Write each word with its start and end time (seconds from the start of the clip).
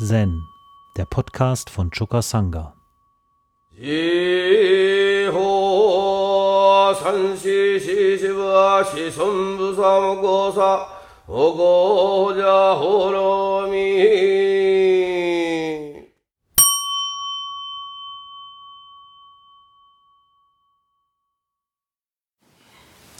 Zen, 0.00 0.46
der 0.96 1.06
Podcast 1.06 1.70
von 1.70 1.90
Choka 1.90 2.22
Sangha. 2.22 2.72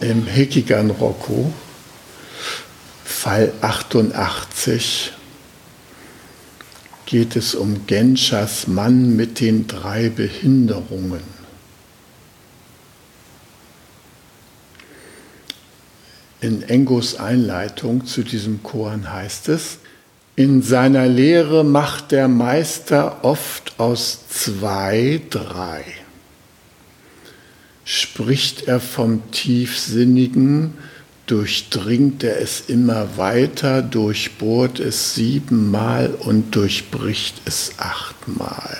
Im 0.00 0.26
Hekigan 0.26 0.90
Roku, 0.92 1.52
Fall 3.04 3.52
88, 3.62 5.17
geht 7.08 7.36
es 7.36 7.54
um 7.54 7.86
Genshas 7.86 8.66
Mann 8.66 9.16
mit 9.16 9.40
den 9.40 9.66
drei 9.66 10.10
Behinderungen. 10.10 11.22
In 16.42 16.62
Engos 16.64 17.14
Einleitung 17.14 18.04
zu 18.04 18.22
diesem 18.22 18.62
Koran 18.62 19.10
heißt 19.10 19.48
es, 19.48 19.78
in 20.36 20.60
seiner 20.60 21.08
Lehre 21.08 21.64
macht 21.64 22.12
der 22.12 22.28
Meister 22.28 23.24
oft 23.24 23.80
aus 23.80 24.28
zwei 24.28 25.22
drei. 25.30 25.86
Spricht 27.86 28.68
er 28.68 28.80
vom 28.80 29.30
Tiefsinnigen, 29.30 30.74
durchdringt 31.28 32.24
er 32.24 32.40
es 32.40 32.62
immer 32.68 33.16
weiter, 33.16 33.82
durchbohrt 33.82 34.80
es 34.80 35.14
siebenmal 35.14 36.08
und 36.08 36.56
durchbricht 36.56 37.42
es 37.44 37.72
achtmal. 37.78 38.76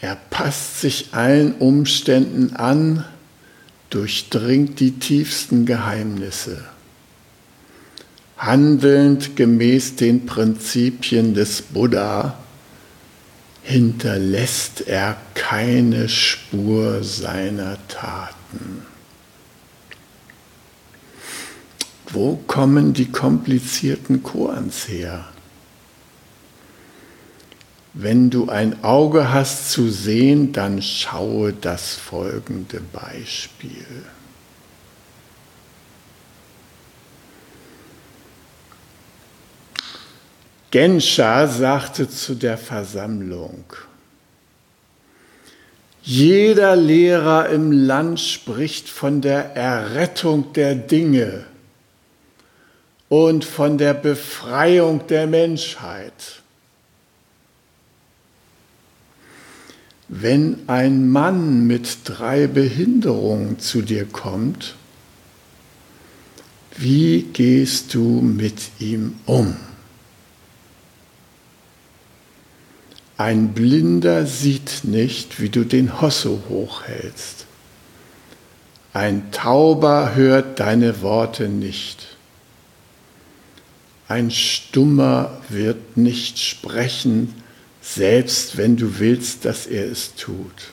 Er 0.00 0.16
passt 0.30 0.80
sich 0.80 1.10
allen 1.12 1.54
Umständen 1.54 2.56
an, 2.56 3.04
durchdringt 3.90 4.80
die 4.80 4.98
tiefsten 4.98 5.64
Geheimnisse. 5.66 6.64
Handelnd 8.38 9.36
gemäß 9.36 9.94
den 9.94 10.26
Prinzipien 10.26 11.34
des 11.34 11.62
Buddha, 11.62 12.36
hinterlässt 13.62 14.86
er 14.88 15.16
keine 15.34 16.08
Spur 16.08 17.04
seiner 17.04 17.76
Taten. 17.88 18.86
Wo 22.10 22.36
kommen 22.46 22.92
die 22.92 23.10
komplizierten 23.10 24.22
Koans 24.22 24.88
her? 24.88 25.24
Wenn 27.94 28.30
du 28.30 28.48
ein 28.48 28.84
Auge 28.84 29.32
hast 29.32 29.70
zu 29.70 29.90
sehen, 29.90 30.52
dann 30.52 30.82
schaue 30.82 31.52
das 31.52 31.94
folgende 31.94 32.80
Beispiel. 32.80 33.86
Genscher 40.72 41.48
sagte 41.48 42.08
zu 42.08 42.34
der 42.34 42.56
Versammlung, 42.56 43.64
jeder 46.02 46.76
Lehrer 46.76 47.50
im 47.50 47.70
Land 47.70 48.18
spricht 48.18 48.88
von 48.88 49.20
der 49.20 49.54
Errettung 49.54 50.54
der 50.54 50.74
Dinge 50.74 51.44
und 53.10 53.44
von 53.44 53.76
der 53.76 53.92
Befreiung 53.92 55.06
der 55.08 55.26
Menschheit. 55.26 56.40
Wenn 60.08 60.66
ein 60.68 61.06
Mann 61.10 61.66
mit 61.66 61.98
drei 62.04 62.46
Behinderungen 62.46 63.58
zu 63.58 63.82
dir 63.82 64.06
kommt, 64.06 64.74
wie 66.78 67.24
gehst 67.24 67.92
du 67.92 68.22
mit 68.22 68.70
ihm 68.80 69.20
um? 69.26 69.54
Ein 73.22 73.54
Blinder 73.54 74.26
sieht 74.26 74.82
nicht, 74.82 75.40
wie 75.40 75.48
du 75.48 75.62
den 75.62 76.00
Hosso 76.00 76.42
hochhältst. 76.48 77.46
Ein 78.92 79.30
Tauber 79.30 80.16
hört 80.16 80.58
deine 80.58 81.02
Worte 81.02 81.48
nicht. 81.48 82.16
Ein 84.08 84.32
Stummer 84.32 85.40
wird 85.50 85.96
nicht 85.96 86.40
sprechen, 86.40 87.32
selbst 87.80 88.56
wenn 88.56 88.76
du 88.76 88.98
willst, 88.98 89.44
dass 89.44 89.68
er 89.68 89.88
es 89.88 90.16
tut. 90.16 90.72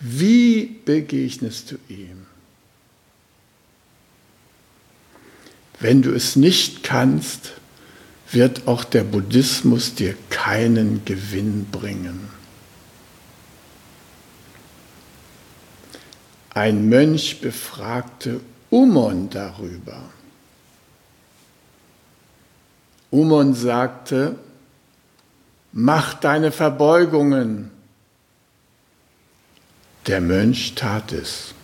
Wie 0.00 0.80
begegnest 0.84 1.70
du 1.70 1.76
ihm? 1.88 2.26
Wenn 5.78 6.02
du 6.02 6.12
es 6.12 6.34
nicht 6.34 6.82
kannst, 6.82 7.52
wird 8.32 8.66
auch 8.66 8.84
der 8.84 9.04
Buddhismus 9.04 9.94
dir 9.94 10.14
keinen 10.30 11.04
Gewinn 11.04 11.66
bringen. 11.70 12.28
Ein 16.50 16.88
Mönch 16.88 17.40
befragte 17.40 18.40
Umon 18.70 19.30
darüber. 19.30 20.00
Umon 23.10 23.54
sagte, 23.54 24.36
mach 25.72 26.14
deine 26.14 26.50
Verbeugungen. 26.52 27.70
Der 30.06 30.20
Mönch 30.20 30.74
tat 30.74 31.12
es. 31.12 31.55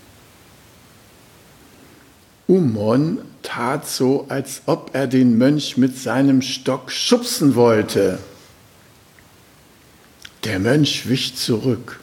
Umon 2.47 3.19
tat 3.43 3.87
so, 3.87 4.27
als 4.29 4.63
ob 4.67 4.91
er 4.95 5.07
den 5.07 5.39
Mönch 5.39 5.77
mit 5.77 5.97
seinem 5.97 6.43
Stock 6.43 6.91
schubsen 6.91 7.55
wollte. 7.55 8.19
Der 10.45 10.59
Mönch 10.59 11.09
wich 11.09 11.37
zurück 11.37 12.01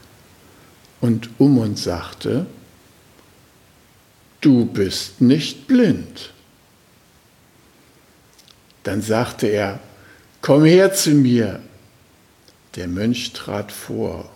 und 1.01 1.29
Umon 1.39 1.75
sagte, 1.75 2.45
du 4.41 4.65
bist 4.65 5.21
nicht 5.21 5.67
blind. 5.67 6.31
Dann 8.83 9.01
sagte 9.01 9.47
er, 9.47 9.79
komm 10.41 10.63
her 10.63 10.93
zu 10.93 11.11
mir. 11.11 11.61
Der 12.75 12.87
Mönch 12.87 13.33
trat 13.33 13.71
vor. 13.71 14.29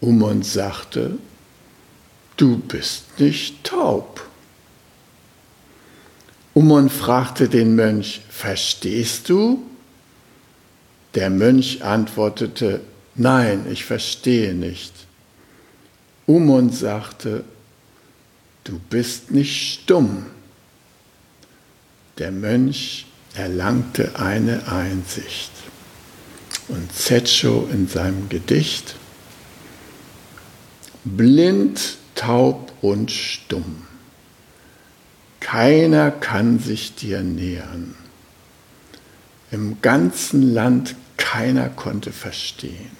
Umon 0.00 0.42
sagte, 0.42 1.18
du 2.42 2.58
bist 2.58 3.20
nicht 3.20 3.62
taub. 3.62 4.20
Umon 6.54 6.90
fragte 6.90 7.48
den 7.48 7.76
Mönch, 7.76 8.20
verstehst 8.28 9.28
du? 9.28 9.62
Der 11.14 11.30
Mönch 11.30 11.84
antwortete, 11.84 12.80
nein, 13.14 13.66
ich 13.70 13.84
verstehe 13.84 14.54
nicht. 14.54 14.92
Umon 16.26 16.72
sagte, 16.72 17.44
du 18.64 18.80
bist 18.90 19.30
nicht 19.30 19.74
stumm. 19.74 20.26
Der 22.18 22.32
Mönch 22.32 23.06
erlangte 23.34 24.18
eine 24.18 24.66
Einsicht. 24.66 25.52
Und 26.66 26.92
Zetscho 26.92 27.68
in 27.72 27.86
seinem 27.86 28.28
Gedicht, 28.28 28.96
blind, 31.04 31.98
taub 32.14 32.72
und 32.80 33.10
stumm. 33.10 33.82
Keiner 35.40 36.10
kann 36.10 36.58
sich 36.58 36.94
dir 36.94 37.20
nähern. 37.20 37.94
Im 39.50 39.82
ganzen 39.82 40.54
Land 40.54 40.94
keiner 41.16 41.68
konnte 41.68 42.12
verstehen. 42.12 42.96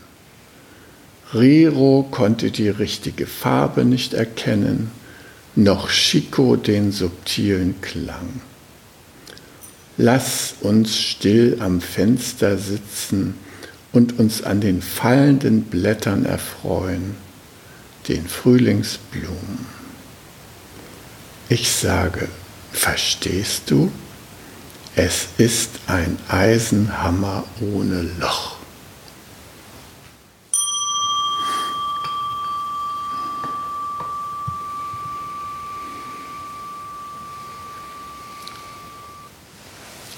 Riro 1.35 2.07
konnte 2.11 2.51
die 2.51 2.69
richtige 2.69 3.27
Farbe 3.27 3.85
nicht 3.85 4.13
erkennen, 4.13 4.91
noch 5.55 5.89
Chico 5.89 6.57
den 6.57 6.93
subtilen 6.93 7.81
Klang. 7.81 8.41
Lass 9.97 10.55
uns 10.61 10.99
still 10.99 11.59
am 11.61 11.81
Fenster 11.81 12.59
sitzen 12.59 13.35
und 13.93 14.19
uns 14.19 14.43
an 14.43 14.61
den 14.61 14.83
fallenden 14.83 15.63
Blättern 15.63 16.25
erfreuen, 16.25 17.15
den 18.09 18.27
Frühlingsblumen. 18.29 19.67
Ich 21.49 21.71
sage, 21.71 22.29
verstehst 22.73 23.71
du? 23.71 23.93
Es 24.95 25.29
ist 25.39 25.71
ein 25.87 26.19
Eisenhammer 26.29 27.45
ohne 27.61 28.03
Loch. 28.21 28.57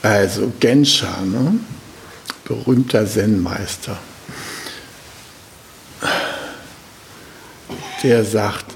Also 0.03 0.53
Genscher, 0.61 1.23
ne? 1.23 1.59
berühmter 2.45 3.07
Zen-Meister. 3.07 3.99
Der 8.05 8.25
sagt, 8.25 8.67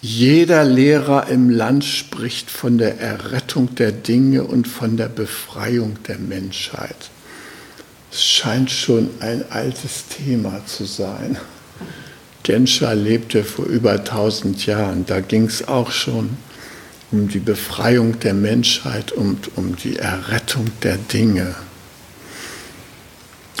jeder 0.00 0.64
Lehrer 0.64 1.28
im 1.28 1.48
Land 1.48 1.84
spricht 1.84 2.50
von 2.50 2.76
der 2.76 3.00
Errettung 3.00 3.74
der 3.76 3.92
Dinge 3.92 4.42
und 4.42 4.66
von 4.66 4.96
der 4.96 5.08
Befreiung 5.08 5.96
der 6.08 6.18
Menschheit. 6.18 7.10
Es 8.10 8.24
scheint 8.24 8.70
schon 8.70 9.10
ein 9.20 9.44
altes 9.50 10.06
Thema 10.08 10.60
zu 10.66 10.86
sein. 10.86 11.36
Genscher 12.42 12.94
lebte 12.96 13.44
vor 13.44 13.66
über 13.66 13.92
1000 13.92 14.66
Jahren. 14.66 15.06
Da 15.06 15.20
ging 15.20 15.44
es 15.46 15.68
auch 15.68 15.92
schon 15.92 16.36
um 17.12 17.28
die 17.28 17.38
Befreiung 17.38 18.18
der 18.18 18.34
Menschheit 18.34 19.12
und 19.12 19.56
um 19.56 19.76
die 19.76 19.98
Errettung 19.98 20.66
der 20.82 20.96
Dinge. 20.96 21.54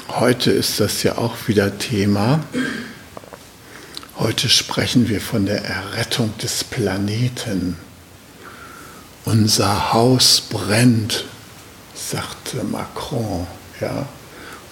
Heute 0.08 0.50
ist 0.50 0.80
das 0.80 1.04
ja 1.04 1.18
auch 1.18 1.46
wieder 1.46 1.78
Thema. 1.78 2.44
Heute 4.20 4.48
sprechen 4.48 5.08
wir 5.08 5.20
von 5.20 5.46
der 5.46 5.64
Errettung 5.64 6.36
des 6.38 6.64
Planeten. 6.64 7.76
Unser 9.24 9.92
Haus 9.92 10.40
brennt, 10.40 11.24
sagte 11.94 12.64
Macron. 12.64 13.46
Ja? 13.80 14.08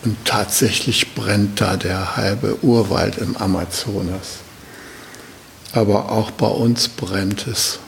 Und 0.02 0.16
tatsächlich 0.25 1.14
brennt 1.14 1.60
da 1.60 1.76
der 1.76 2.16
halbe 2.16 2.58
Urwald 2.64 3.19
im 3.19 3.37
Amazonas. 3.37 4.38
Aber 5.72 6.10
auch 6.10 6.32
bei 6.32 6.48
uns 6.48 6.88
brennt 6.88 7.46
es. 7.46 7.78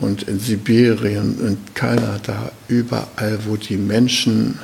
Und 0.00 0.24
in 0.24 0.40
Sibirien 0.40 1.38
und 1.38 1.76
Kanada, 1.76 2.50
überall, 2.66 3.38
wo 3.46 3.54
die 3.56 3.76
Menschen 3.76 4.58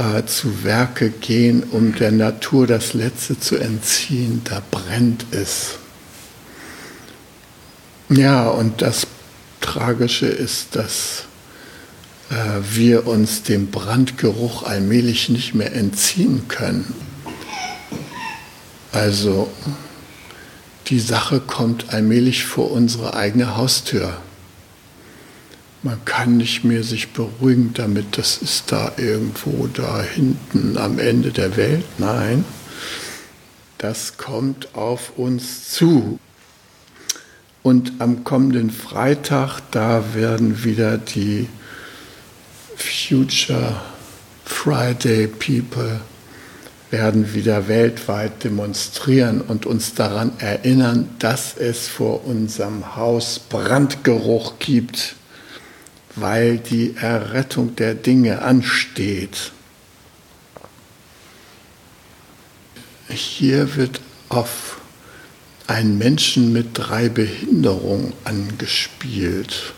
äh, 0.00 0.24
zu 0.24 0.64
Werke 0.64 1.10
gehen, 1.10 1.62
um 1.62 1.94
der 1.94 2.10
Natur 2.10 2.66
das 2.66 2.94
Letzte 2.94 3.38
zu 3.38 3.56
entziehen, 3.56 4.40
da 4.44 4.62
brennt 4.70 5.26
es. 5.30 5.78
Ja, 8.08 8.48
und 8.48 8.80
das 8.80 9.06
Tragische 9.60 10.26
ist, 10.26 10.74
dass 10.74 11.24
äh, 12.30 12.34
wir 12.72 13.06
uns 13.06 13.42
dem 13.42 13.70
Brandgeruch 13.70 14.62
allmählich 14.62 15.28
nicht 15.28 15.54
mehr 15.54 15.74
entziehen 15.74 16.48
können. 16.48 16.94
Also 18.92 19.50
die 20.86 20.98
Sache 20.98 21.40
kommt 21.40 21.92
allmählich 21.92 22.46
vor 22.46 22.70
unsere 22.70 23.14
eigene 23.14 23.56
Haustür. 23.56 24.16
Man 25.82 26.04
kann 26.04 26.36
nicht 26.36 26.62
mehr 26.62 26.82
sich 26.82 27.12
beruhigen 27.12 27.72
damit, 27.72 28.18
das 28.18 28.36
ist 28.36 28.70
da 28.70 28.92
irgendwo 28.98 29.66
da 29.66 30.02
hinten 30.02 30.76
am 30.76 30.98
Ende 30.98 31.30
der 31.30 31.56
Welt. 31.56 31.84
Nein, 31.96 32.44
das 33.78 34.18
kommt 34.18 34.74
auf 34.74 35.16
uns 35.16 35.70
zu. 35.70 36.18
Und 37.62 37.92
am 37.98 38.24
kommenden 38.24 38.70
Freitag, 38.70 39.60
da 39.70 40.14
werden 40.14 40.64
wieder 40.64 40.98
die 40.98 41.48
Future 42.76 43.80
Friday 44.44 45.28
People 45.28 46.00
werden 46.90 47.34
wieder 47.34 47.68
weltweit 47.68 48.44
demonstrieren 48.44 49.40
und 49.40 49.64
uns 49.64 49.94
daran 49.94 50.32
erinnern, 50.38 51.08
dass 51.20 51.56
es 51.56 51.88
vor 51.88 52.26
unserem 52.26 52.96
Haus 52.96 53.38
Brandgeruch 53.38 54.58
gibt 54.58 55.14
weil 56.16 56.58
die 56.58 56.96
Errettung 56.96 57.76
der 57.76 57.94
Dinge 57.94 58.42
ansteht. 58.42 59.52
Hier 63.08 63.76
wird 63.76 64.00
auf 64.28 64.80
einen 65.66 65.98
Menschen 65.98 66.52
mit 66.52 66.70
drei 66.74 67.08
Behinderungen 67.08 68.12
angespielt. 68.24 69.72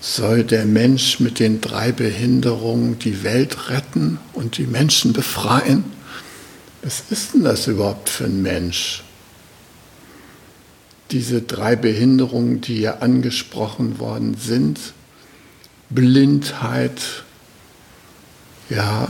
Soll 0.00 0.44
der 0.44 0.64
Mensch 0.64 1.18
mit 1.18 1.40
den 1.40 1.60
drei 1.60 1.90
Behinderungen 1.90 2.98
die 3.00 3.24
Welt 3.24 3.68
retten 3.68 4.18
und 4.32 4.58
die 4.58 4.66
Menschen 4.66 5.12
befreien? 5.12 5.84
Was 6.82 7.02
ist 7.10 7.34
denn 7.34 7.42
das 7.42 7.66
überhaupt 7.66 8.08
für 8.08 8.24
ein 8.24 8.42
Mensch? 8.42 9.02
Diese 11.10 11.42
drei 11.42 11.76
Behinderungen, 11.76 12.60
die 12.60 12.76
hier 12.76 13.02
angesprochen 13.02 13.98
worden 13.98 14.36
sind, 14.36 14.78
Blindheit, 15.90 17.24
ja, 18.68 19.08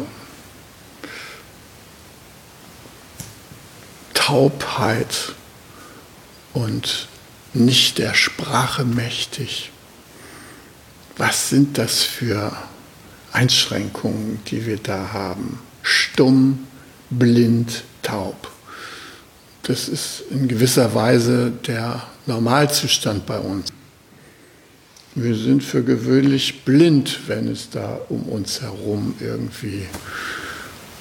Taubheit 4.14 5.34
und 6.52 7.08
nicht 7.54 7.98
der 7.98 8.14
Sprache 8.14 8.84
mächtig. 8.84 9.72
Was 11.16 11.48
sind 11.48 11.78
das 11.78 12.02
für 12.04 12.52
Einschränkungen, 13.32 14.40
die 14.46 14.66
wir 14.66 14.76
da 14.76 15.12
haben? 15.12 15.58
Stumm, 15.82 16.66
blind, 17.10 17.82
taub. 18.02 18.50
Das 19.68 19.86
ist 19.86 20.22
in 20.30 20.48
gewisser 20.48 20.94
Weise 20.94 21.52
der 21.66 22.02
Normalzustand 22.24 23.26
bei 23.26 23.38
uns. 23.38 23.68
Wir 25.14 25.34
sind 25.34 25.62
für 25.62 25.82
gewöhnlich 25.82 26.64
blind, 26.64 27.20
wenn 27.26 27.48
es 27.48 27.68
da 27.68 28.00
um 28.08 28.22
uns 28.22 28.62
herum 28.62 29.14
irgendwie 29.20 29.82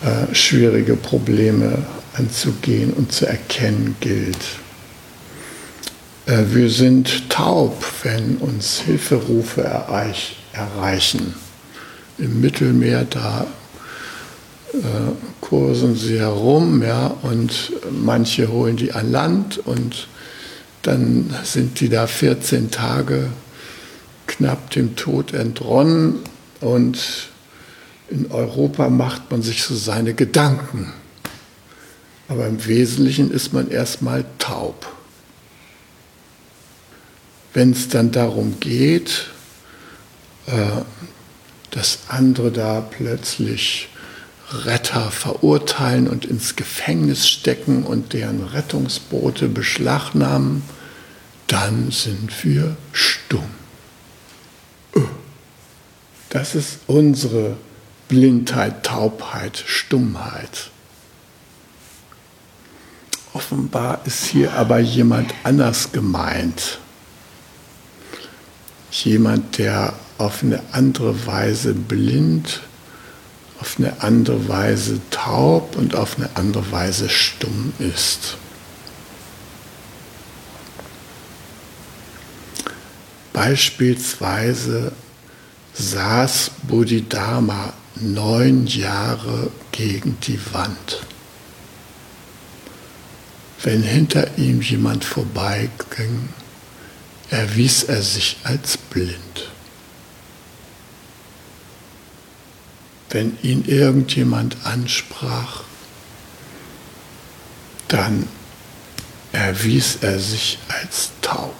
äh, 0.03 0.35
schwierige 0.35 0.97
Probleme 0.97 1.85
anzugehen 2.15 2.91
und 2.91 3.13
zu 3.13 3.25
erkennen 3.25 3.95
gilt. 4.01 4.37
Äh, 6.25 6.43
wir 6.49 6.69
sind 6.69 7.29
taub, 7.29 7.85
wenn 8.03 8.35
uns 8.35 8.81
Hilferufe 8.81 9.63
erreich, 9.63 10.39
erreichen. 10.51 11.35
Im 12.17 12.41
Mittelmeer 12.41 13.05
da 13.05 13.47
kursen 15.41 15.95
sie 15.95 16.19
herum, 16.19 16.83
ja, 16.83 17.07
und 17.21 17.71
manche 17.91 18.49
holen 18.51 18.77
die 18.77 18.91
an 18.91 19.11
Land 19.11 19.57
und 19.59 20.07
dann 20.81 21.33
sind 21.43 21.79
die 21.79 21.89
da 21.89 22.07
14 22.07 22.71
Tage 22.71 23.29
knapp 24.27 24.69
dem 24.71 24.95
Tod 24.95 25.33
entronnen 25.33 26.19
und 26.61 27.29
in 28.09 28.31
Europa 28.31 28.89
macht 28.89 29.31
man 29.31 29.41
sich 29.41 29.63
so 29.63 29.75
seine 29.75 30.13
Gedanken. 30.13 30.93
Aber 32.29 32.47
im 32.47 32.65
Wesentlichen 32.65 33.31
ist 33.31 33.53
man 33.53 33.69
erstmal 33.69 34.25
taub. 34.37 34.85
Wenn 37.53 37.71
es 37.71 37.89
dann 37.89 38.11
darum 38.11 38.59
geht, 38.59 39.27
äh, 40.47 40.81
dass 41.71 41.99
andere 42.09 42.51
da 42.51 42.81
plötzlich 42.81 43.89
Retter 44.51 45.11
verurteilen 45.11 46.07
und 46.07 46.25
ins 46.25 46.55
Gefängnis 46.55 47.27
stecken 47.27 47.83
und 47.83 48.13
deren 48.13 48.43
Rettungsboote 48.43 49.49
beschlagnahmen, 49.49 50.63
dann 51.47 51.91
sind 51.91 52.43
wir 52.43 52.77
stumm. 52.93 53.49
Äh. 54.95 55.01
Das 56.29 56.55
ist 56.55 56.79
unsere 56.87 57.57
Blindheit, 58.07 58.83
Taubheit, 58.83 59.63
Stummheit. 59.65 60.69
Offenbar 63.33 64.01
ist 64.05 64.25
hier 64.25 64.53
aber 64.53 64.79
jemand 64.79 65.33
anders 65.43 65.91
gemeint. 65.91 66.79
Jemand, 68.91 69.57
der 69.57 69.93
auf 70.17 70.41
eine 70.41 70.61
andere 70.71 71.27
Weise 71.27 71.73
blind 71.73 72.61
auf 73.59 73.77
eine 73.77 74.01
andere 74.01 74.47
Weise 74.47 74.99
taub 75.09 75.75
und 75.75 75.95
auf 75.95 76.17
eine 76.17 76.29
andere 76.35 76.71
Weise 76.71 77.09
stumm 77.09 77.73
ist. 77.79 78.37
Beispielsweise 83.33 84.91
saß 85.73 86.51
Bodhidharma 86.63 87.73
neun 87.95 88.65
Jahre 88.67 89.51
gegen 89.71 90.17
die 90.21 90.39
Wand. 90.53 91.01
Wenn 93.61 93.83
hinter 93.83 94.37
ihm 94.37 94.61
jemand 94.61 95.03
vorbeiging, 95.03 96.29
erwies 97.29 97.83
er 97.83 98.01
sich 98.01 98.37
als 98.43 98.77
blind. 98.77 99.51
Wenn 103.09 103.37
ihn 103.41 103.65
irgendjemand 103.65 104.57
ansprach, 104.65 105.63
dann 107.87 108.27
erwies 109.31 109.97
er 110.01 110.19
sich 110.19 110.59
als 110.67 111.11
taub. 111.21 111.55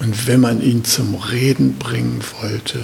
Und 0.00 0.26
wenn 0.26 0.40
man 0.40 0.62
ihn 0.62 0.84
zum 0.84 1.14
Reden 1.14 1.76
bringen 1.78 2.24
wollte, 2.40 2.82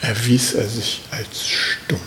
erwies 0.00 0.54
er 0.54 0.68
sich 0.68 1.02
als 1.10 1.46
stumm. 1.46 2.00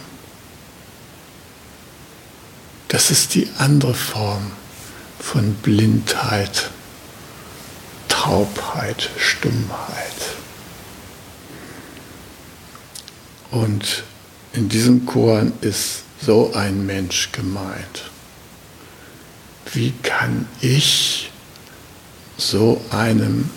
Das 2.88 3.12
ist 3.12 3.36
die 3.36 3.48
andere 3.60 3.94
Form 3.94 4.52
von 5.20 5.54
Blindheit, 5.56 6.70
Taubheit, 8.08 9.10
Stummheit. 9.18 10.43
Und 13.54 14.04
in 14.54 14.68
diesem 14.68 15.06
Chor 15.06 15.46
ist 15.62 16.06
so 16.20 16.54
ein 16.56 16.88
Mensch 16.88 17.32
gemeint. 17.32 18.10
Wie 19.72 19.94
kann 20.02 20.48
ich 20.60 21.32
so 22.36 22.82
einem 22.90 23.48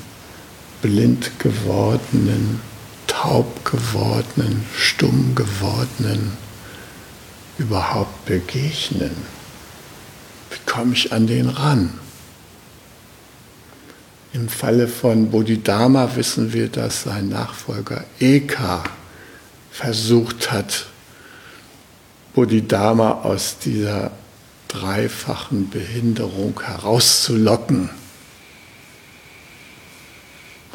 blind 0.83 1.39
gewordenen, 1.39 2.61
taub 3.07 3.65
gewordenen, 3.65 4.67
stumm 4.77 5.35
gewordenen 5.35 6.33
überhaupt 7.57 8.27
begegnen? 8.27 9.17
Wie 10.51 10.71
komme 10.71 10.93
ich 10.93 11.11
an 11.11 11.27
den 11.27 11.49
ran? 11.49 11.99
Im 14.35 14.51
Falle 14.51 14.89
von 14.89 15.31
Bodhidharma 15.31 16.15
wissen 16.17 16.53
wir, 16.53 16.69
dass 16.69 17.05
sein 17.05 17.31
Nachfolger 17.31 18.05
Eka 18.21 18.85
versucht 19.77 20.51
hat, 20.53 20.87
Bodhidharma 22.35 23.21
aus 23.23 23.59
dieser 23.59 24.11
dreifachen 24.69 25.69
Behinderung 25.69 26.59
herauszulocken. 26.63 27.91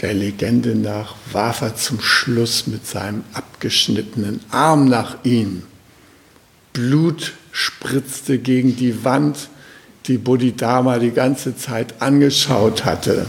Der 0.01 0.13
Legende 0.13 0.75
nach 0.75 1.15
warf 1.31 1.62
er 1.62 1.75
zum 1.75 2.00
Schluss 2.00 2.67
mit 2.67 2.86
seinem 2.86 3.24
abgeschnittenen 3.34 4.39
Arm 4.51 4.86
nach 4.86 5.17
ihm. 5.24 5.63
Blut 6.72 7.34
spritzte 7.51 8.38
gegen 8.38 8.75
die 8.75 9.03
Wand, 9.03 9.50
die 10.05 10.20
Bodhidharma 10.20 11.00
die 11.00 11.12
ganze 11.12 11.58
Zeit 11.58 12.03
angeschaut 12.03 12.86
hatte. 12.86 13.25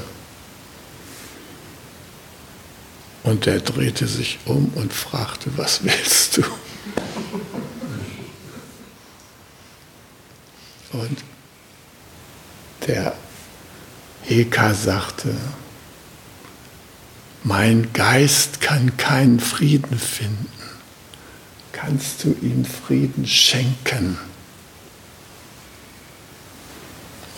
Und 3.23 3.47
er 3.47 3.61
drehte 3.61 4.07
sich 4.07 4.39
um 4.47 4.73
und 4.75 4.93
fragte, 4.93 5.51
was 5.57 5.85
willst 5.85 6.39
du? 6.39 6.43
Und 10.93 11.19
der 12.87 13.15
Eka 14.29 14.75
sagte, 14.75 15.35
mein 17.45 17.93
Geist 17.93 18.61
kann 18.61 18.97
keinen 18.97 19.41
Frieden 19.41 19.99
finden. 19.99 20.49
Kannst 21.73 22.25
du 22.25 22.37
ihm 22.43 22.65
Frieden 22.65 23.27
schenken? 23.27 24.19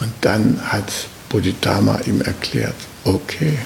Und 0.01 0.13
dann 0.21 0.61
hat 0.73 0.93
Bodhidharma 1.29 2.01
ihm 2.01 2.21
erklärt, 2.21 2.75
okay, 3.05 3.59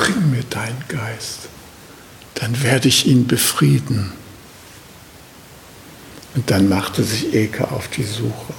bring 0.00 0.30
mir 0.30 0.42
deinen 0.44 0.82
Geist, 0.88 1.48
dann 2.34 2.62
werde 2.62 2.88
ich 2.88 3.06
ihn 3.06 3.26
befrieden. 3.26 4.12
Und 6.34 6.50
dann 6.50 6.68
machte 6.68 7.02
sich 7.04 7.34
Eka 7.34 7.64
auf 7.64 7.88
die 7.88 8.04
Suche. 8.04 8.54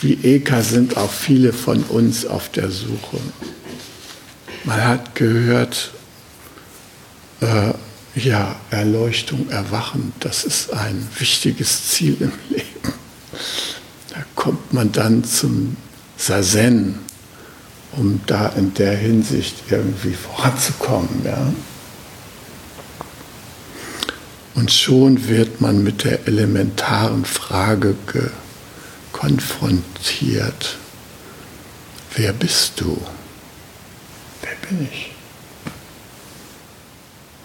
Wie 0.00 0.14
Eka 0.22 0.62
sind 0.62 0.96
auch 0.96 1.10
viele 1.10 1.52
von 1.52 1.82
uns 1.84 2.26
auf 2.26 2.48
der 2.50 2.70
Suche. 2.70 3.18
Man 4.64 4.84
hat 4.84 5.16
gehört, 5.16 5.90
äh, 7.40 7.72
ja, 8.14 8.54
Erleuchtung, 8.70 9.48
Erwachen, 9.48 10.12
das 10.20 10.44
ist 10.44 10.72
ein 10.72 11.08
wichtiges 11.18 11.88
Ziel 11.88 12.16
im 12.20 12.32
Leben. 12.50 12.94
Da 14.10 14.24
kommt 14.36 14.72
man 14.72 14.92
dann 14.92 15.24
zum 15.24 15.76
Sazen, 16.16 17.00
um 17.96 18.20
da 18.26 18.48
in 18.48 18.74
der 18.74 18.96
Hinsicht 18.96 19.64
irgendwie 19.70 20.14
voranzukommen. 20.14 21.22
Ja? 21.24 21.52
Und 24.54 24.70
schon 24.70 25.28
wird 25.28 25.60
man 25.60 25.82
mit 25.82 26.04
der 26.04 26.26
elementaren 26.26 27.24
Frage 27.24 27.94
konfrontiert. 29.12 30.76
Wer 32.14 32.32
bist 32.32 32.80
du? 32.80 33.00
Wer 34.42 34.68
bin 34.68 34.88
ich? 34.90 35.12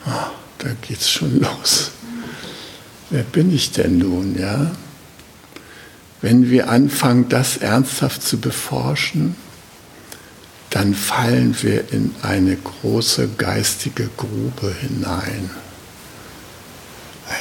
Oh, 0.06 0.32
da 0.58 0.70
geht's 0.82 1.10
schon 1.10 1.40
los. 1.42 1.92
Wer 3.10 3.24
bin 3.24 3.54
ich 3.54 3.72
denn 3.72 4.00
nun, 4.00 4.38
ja? 4.38 4.72
Wenn 6.22 6.50
wir 6.50 6.70
anfangen, 6.70 7.30
das 7.30 7.58
ernsthaft 7.58 8.22
zu 8.24 8.40
beforschen, 8.40 9.36
dann 10.78 10.94
fallen 10.94 11.56
wir 11.64 11.92
in 11.92 12.14
eine 12.22 12.56
große 12.56 13.30
geistige 13.30 14.12
Grube 14.16 14.72
hinein 14.80 15.50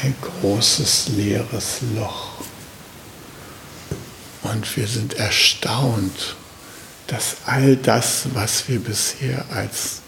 ein 0.03 0.15
großes 0.41 1.09
leeres 1.09 1.81
Loch. 1.95 2.31
Und 4.43 4.75
wir 4.79 4.87
sind 4.87 5.15
erstaunt, 5.15 6.35
dass 7.09 7.37
all 7.45 7.77
das, 7.77 8.29
was 8.33 8.69
wir 8.69 8.81
bisher 8.81 9.45
als 9.51 10.01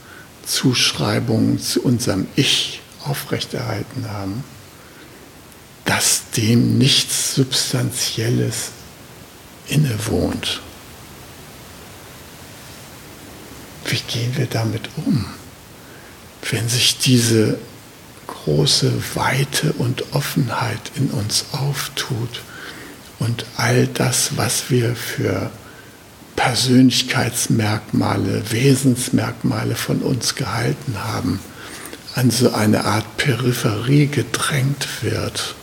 Zuschreibungen 0.46 1.60
zu 1.60 1.82
unserem 1.82 2.28
Ich 2.34 2.80
aufrechterhalten 3.04 4.10
haben, 4.10 4.42
dass 5.84 6.30
dem 6.34 6.78
nichts 6.78 7.34
Substanzielles 7.34 8.70
innewohnt. 9.68 10.62
Wie 13.88 14.00
gehen 14.06 14.36
wir 14.36 14.46
damit 14.46 14.88
um, 14.96 15.26
wenn 16.50 16.68
sich 16.68 16.98
diese 16.98 17.58
große 18.26 18.92
Weite 19.14 19.72
und 19.72 20.14
Offenheit 20.14 20.92
in 20.94 21.08
uns 21.10 21.46
auftut 21.52 22.42
und 23.18 23.46
all 23.56 23.86
das, 23.86 24.36
was 24.36 24.70
wir 24.70 24.94
für 24.94 25.50
Persönlichkeitsmerkmale, 26.36 28.50
Wesensmerkmale 28.50 29.74
von 29.74 30.02
uns 30.02 30.34
gehalten 30.34 31.02
haben, 31.02 31.40
an 32.14 32.30
so 32.30 32.52
eine 32.52 32.84
Art 32.84 33.16
Peripherie 33.16 34.06
gedrängt 34.06 35.02
wird, 35.02 35.54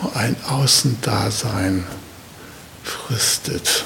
wo 0.00 0.16
ein 0.16 0.36
Außendasein 0.46 1.84
fristet. 2.84 3.84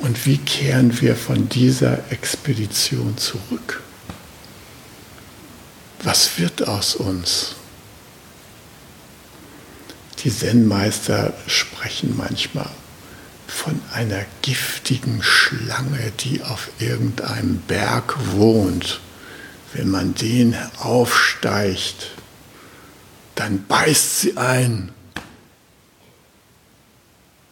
Und 0.00 0.26
wie 0.26 0.38
kehren 0.38 1.00
wir 1.00 1.14
von 1.14 1.48
dieser 1.48 2.10
Expedition 2.10 3.16
zurück? 3.18 3.82
Was 6.02 6.38
wird 6.38 6.66
aus 6.66 6.94
uns? 6.94 7.54
Die 10.24 10.34
Zen-Meister 10.34 11.34
sprechen 11.46 12.16
manchmal 12.16 12.70
von 13.46 13.80
einer 13.92 14.24
giftigen 14.42 15.22
Schlange, 15.22 16.12
die 16.20 16.42
auf 16.42 16.70
irgendeinem 16.78 17.58
Berg 17.58 18.16
wohnt. 18.32 19.00
Wenn 19.72 19.90
man 19.90 20.14
den 20.14 20.56
aufsteigt, 20.78 22.12
dann 23.34 23.66
beißt 23.66 24.20
sie 24.20 24.36
ein 24.36 24.92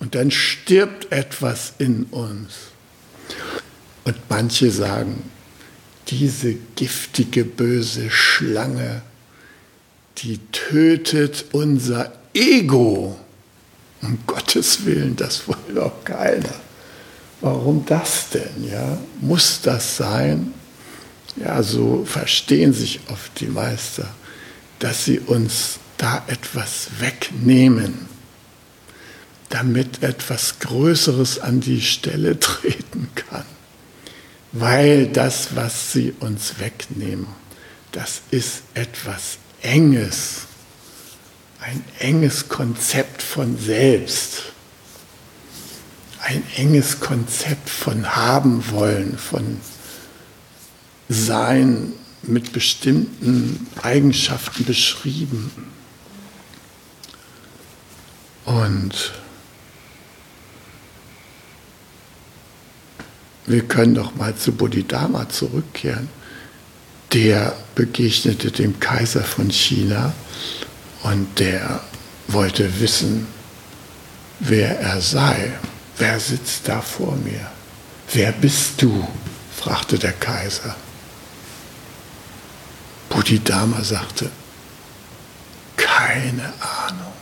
und 0.01 0.15
dann 0.15 0.31
stirbt 0.31 1.11
etwas 1.13 1.73
in 1.79 2.05
uns. 2.05 2.55
Und 4.05 4.17
manche 4.29 4.71
sagen, 4.71 5.23
diese 6.09 6.55
giftige, 6.77 7.45
böse 7.45 8.11
Schlange, 8.11 9.03
die 10.19 10.39
tötet 10.53 11.47
unser 11.53 12.13
Ego. 12.33 13.19
Um 14.01 14.19
Gottes 14.27 14.85
Willen, 14.87 15.17
das 15.17 15.47
will 15.49 15.75
doch 15.75 16.05
keiner. 16.05 16.55
Warum 17.41 17.85
das 17.85 18.31
denn? 18.31 18.69
Ja? 18.71 18.99
Muss 19.21 19.61
das 19.61 19.97
sein? 19.97 20.55
Ja, 21.37 21.63
so 21.63 22.05
verstehen 22.05 22.73
sich 22.73 23.01
oft 23.11 23.39
die 23.41 23.47
Meister, 23.47 24.09
dass 24.79 25.05
sie 25.05 25.21
uns 25.21 25.79
da 25.97 26.25
etwas 26.29 26.89
wegnehmen 26.99 28.08
damit 29.49 30.03
etwas 30.03 30.59
Größeres 30.61 31.39
an 31.39 31.61
die 31.61 31.81
Stelle 31.81 32.39
treten 32.39 33.09
kann. 33.15 33.45
Weil 34.53 35.09
das, 35.09 35.57
was 35.57 35.93
sie 35.93 36.15
uns 36.21 36.59
wegnehmen, 36.59 37.27
das 37.93 38.23
ist 38.31 38.63
etwas 38.75 39.39
Enges, 39.63 40.43
ein 41.61 41.85
enges 41.99 42.49
Konzept 42.49 43.23
von 43.23 43.59
Selbst, 43.59 44.45
ein 46.21 46.43
enges 46.57 47.01
Konzept 47.01 47.69
von 47.69 48.15
haben 48.17 48.71
wollen, 48.71 49.19
von 49.19 49.61
Sein 51.09 51.93
mit 52.23 52.53
bestimmten 52.53 53.67
Eigenschaften 53.83 54.65
beschrieben. 54.65 55.51
Und 58.45 59.13
wir 63.49 63.63
können 63.67 63.95
doch 63.95 64.15
mal 64.15 64.37
zu 64.37 64.53
Bodhidharma 64.53 65.29
zurückkehren. 65.29 66.09
Der 67.13 67.57
begegnete 67.75 68.51
dem 68.51 68.79
Kaiser 68.79 69.25
von 69.25 69.51
China 69.51 70.13
und 71.03 71.39
der 71.39 71.81
wollte 72.29 72.81
wissen, 72.81 73.27
wer 74.41 74.79
er 74.81 75.01
sei. 75.01 75.53
Wer 75.97 76.21
sitzt 76.21 76.69
da 76.69 76.81
vor 76.81 77.17
mir? 77.17 77.51
Wer 78.13 78.33
bist 78.33 78.83
du? 78.83 79.07
fragte 79.57 79.99
der 79.99 80.13
Kaiser. 80.13 80.77
Bodhidharma 83.09 83.83
sagte, 83.83 84.31
keine 85.77 86.53
Ahnung. 86.61 87.13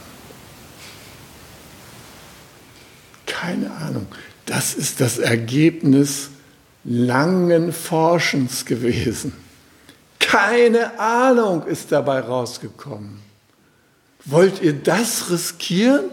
Keine 3.24 3.70
Ahnung. 3.70 4.06
Das 4.46 4.74
ist 4.74 5.00
das 5.00 5.18
Ergebnis 5.18 6.30
langen 6.84 7.72
Forschens 7.72 8.64
gewesen. 8.64 9.32
Keine 10.20 10.98
Ahnung 10.98 11.66
ist 11.66 11.92
dabei 11.92 12.20
rausgekommen. 12.20 13.20
Wollt 14.24 14.62
ihr 14.62 14.72
das 14.72 15.30
riskieren, 15.30 16.06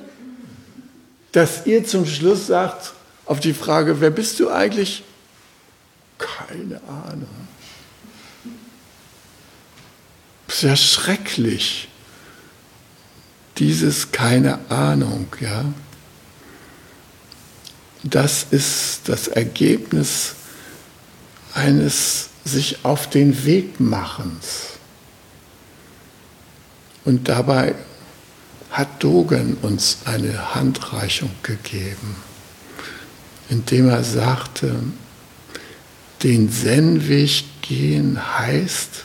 dass 1.32 1.66
ihr 1.66 1.86
zum 1.86 2.06
Schluss 2.06 2.48
sagt, 2.48 2.94
auf 3.26 3.40
die 3.40 3.54
Frage, 3.54 4.02
wer 4.02 4.10
bist 4.10 4.40
du 4.40 4.50
eigentlich? 4.50 5.04
Keine 6.18 6.82
Ahnung. 6.88 7.28
Das 10.48 10.58
ist 10.58 10.64
ja 10.64 10.76
schrecklich. 10.76 11.88
Dieses 13.58 14.12
keine 14.12 14.60
Ahnung, 14.70 15.28
ja. 15.40 15.66
Das 18.04 18.46
ist 18.52 19.08
das 19.08 19.30
Ergebnis 19.30 20.36
eines 21.54 22.30
sich 22.44 22.84
auf 22.84 23.10
den 23.10 23.46
Weg 23.46 23.80
machens. 23.80 24.74
Und 27.06 27.30
dabei 27.30 27.76
hat 28.72 29.04
Dogen 29.04 29.58
uns 29.62 30.00
eine 30.06 30.56
Handreichung 30.56 31.32
gegeben, 31.44 32.16
indem 33.50 33.90
er 33.90 34.04
sagte, 34.04 34.76
den 36.24 36.52
Zen-Weg 36.52 37.62
gehen 37.62 38.20
heißt, 38.38 39.04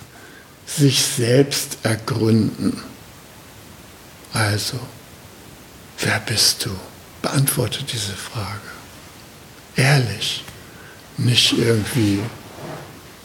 sich 0.66 1.02
selbst 1.02 1.78
ergründen. 1.82 2.82
Also, 4.32 4.78
wer 5.98 6.20
bist 6.20 6.64
du? 6.64 6.70
Beantworte 7.22 7.82
diese 7.82 8.14
Frage. 8.14 8.77
Ehrlich, 9.78 10.42
nicht 11.18 11.56
irgendwie 11.56 12.18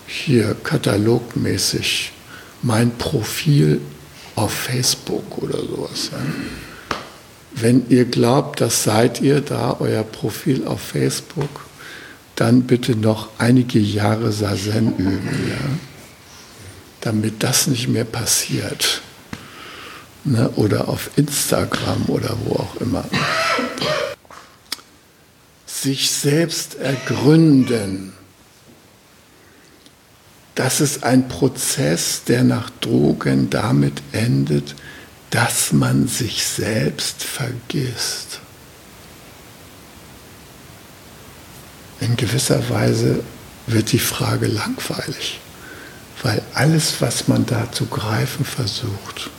hier 0.05 0.55
katalogmäßig 0.63 2.11
mein 2.61 2.95
Profil 2.95 3.81
auf 4.35 4.53
Facebook 4.53 5.39
oder 5.39 5.57
sowas. 5.57 6.11
Ja. 6.11 6.19
Wenn 7.55 7.89
ihr 7.89 8.05
glaubt, 8.05 8.61
das 8.61 8.83
seid 8.83 9.19
ihr 9.19 9.41
da, 9.41 9.77
euer 9.79 10.03
Profil 10.03 10.67
auf 10.67 10.79
Facebook, 10.79 11.65
dann 12.35 12.63
bitte 12.63 12.95
noch 12.95 13.29
einige 13.39 13.79
Jahre 13.79 14.31
Sazen 14.31 14.95
üben, 14.97 15.49
ja, 15.49 15.77
damit 17.01 17.41
das 17.41 17.65
nicht 17.65 17.87
mehr 17.87 18.05
passiert. 18.05 19.01
Ne, 20.23 20.49
oder 20.55 20.87
auf 20.87 21.09
Instagram 21.15 22.05
oder 22.07 22.37
wo 22.45 22.55
auch 22.57 22.75
immer. 22.79 23.03
Sich 25.83 26.11
selbst 26.11 26.75
ergründen 26.75 28.13
das 30.55 30.81
ist 30.81 31.03
ein 31.03 31.27
Prozess, 31.27 32.23
der 32.25 32.43
nach 32.43 32.69
Drogen 32.69 33.49
damit 33.49 34.01
endet, 34.11 34.75
dass 35.31 35.73
man 35.73 36.07
sich 36.07 36.45
selbst 36.45 37.23
vergisst. 37.23 38.39
In 42.01 42.15
gewisser 42.17 42.69
Weise 42.69 43.23
wird 43.65 43.91
die 43.93 43.99
Frage 43.99 44.45
langweilig, 44.45 45.39
weil 46.21 46.43
alles, 46.53 47.01
was 47.01 47.27
man 47.27 47.45
da 47.47 47.71
zu 47.71 47.87
greifen 47.87 48.45
versucht, 48.45 49.31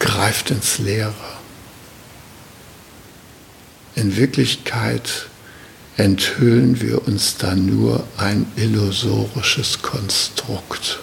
greift 0.00 0.50
ins 0.50 0.78
Leere. 0.78 1.14
In 3.98 4.16
Wirklichkeit 4.16 5.26
enthüllen 5.96 6.80
wir 6.80 7.08
uns 7.08 7.36
dann 7.36 7.66
nur 7.66 8.04
ein 8.16 8.46
illusorisches 8.54 9.82
Konstrukt, 9.82 11.00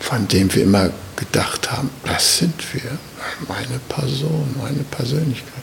von 0.00 0.26
dem 0.26 0.52
wir 0.52 0.64
immer 0.64 0.90
gedacht 1.14 1.70
haben, 1.70 1.90
das 2.04 2.38
sind 2.38 2.74
wir, 2.74 2.98
meine 3.46 3.78
Person, 3.88 4.52
meine 4.60 4.82
Persönlichkeit. 4.82 5.62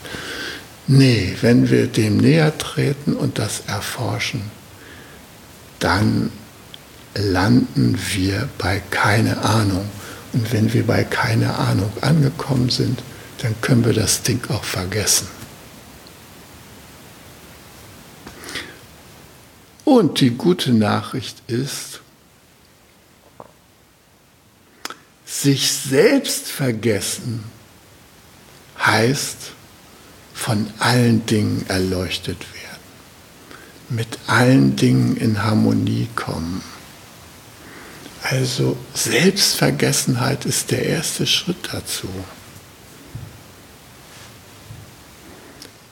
Nee, 0.88 1.36
wenn 1.42 1.70
wir 1.70 1.88
dem 1.88 2.16
näher 2.16 2.58
treten 2.58 3.14
und 3.14 3.38
das 3.38 3.64
erforschen, 3.68 4.44
dann 5.80 6.32
landen 7.16 8.00
wir 8.14 8.48
bei 8.58 8.82
keine 8.92 9.40
Ahnung. 9.42 9.90
Und 10.32 10.54
wenn 10.54 10.72
wir 10.72 10.88
bei 10.88 11.04
keine 11.04 11.54
Ahnung 11.56 11.92
angekommen 12.00 12.70
sind, 12.70 13.02
dann 13.40 13.60
können 13.62 13.86
wir 13.86 13.94
das 13.94 14.24
Ding 14.24 14.42
auch 14.50 14.64
vergessen. 14.64 15.28
Und 19.86 20.20
die 20.20 20.32
gute 20.32 20.74
Nachricht 20.74 21.42
ist, 21.48 22.02
sich 25.26 25.72
selbst 25.72 26.48
vergessen 26.48 27.44
heißt 28.80 29.52
von 30.34 30.72
allen 30.80 31.26
Dingen 31.26 31.66
erleuchtet 31.68 32.40
werden, 32.40 33.98
mit 33.98 34.20
allen 34.28 34.76
Dingen 34.76 35.18
in 35.18 35.44
Harmonie 35.44 36.08
kommen. 36.16 36.62
Also 38.24 38.78
Selbstvergessenheit 38.94 40.46
ist 40.46 40.72
der 40.72 40.86
erste 40.86 41.26
Schritt 41.26 41.70
dazu. 41.72 42.10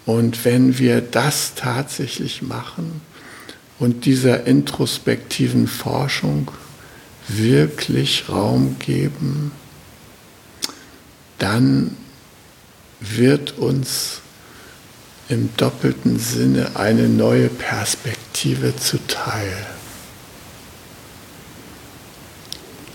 Und 0.06 0.46
wenn 0.46 0.78
wir 0.78 1.02
das 1.02 1.54
tatsächlich 1.56 2.42
machen, 2.42 3.02
und 3.80 4.06
dieser 4.06 4.46
introspektiven 4.46 5.68
Forschung 5.68 6.50
wirklich 7.28 8.30
Raum 8.30 8.78
geben, 8.80 9.52
dann 11.40 11.98
wird 13.00 13.58
uns 13.58 14.22
im 15.28 15.50
doppelten 15.58 16.20
Sinne 16.20 16.76
eine 16.76 17.10
neue 17.10 17.50
Perspektive 17.50 18.76
zuteil. 18.76 19.66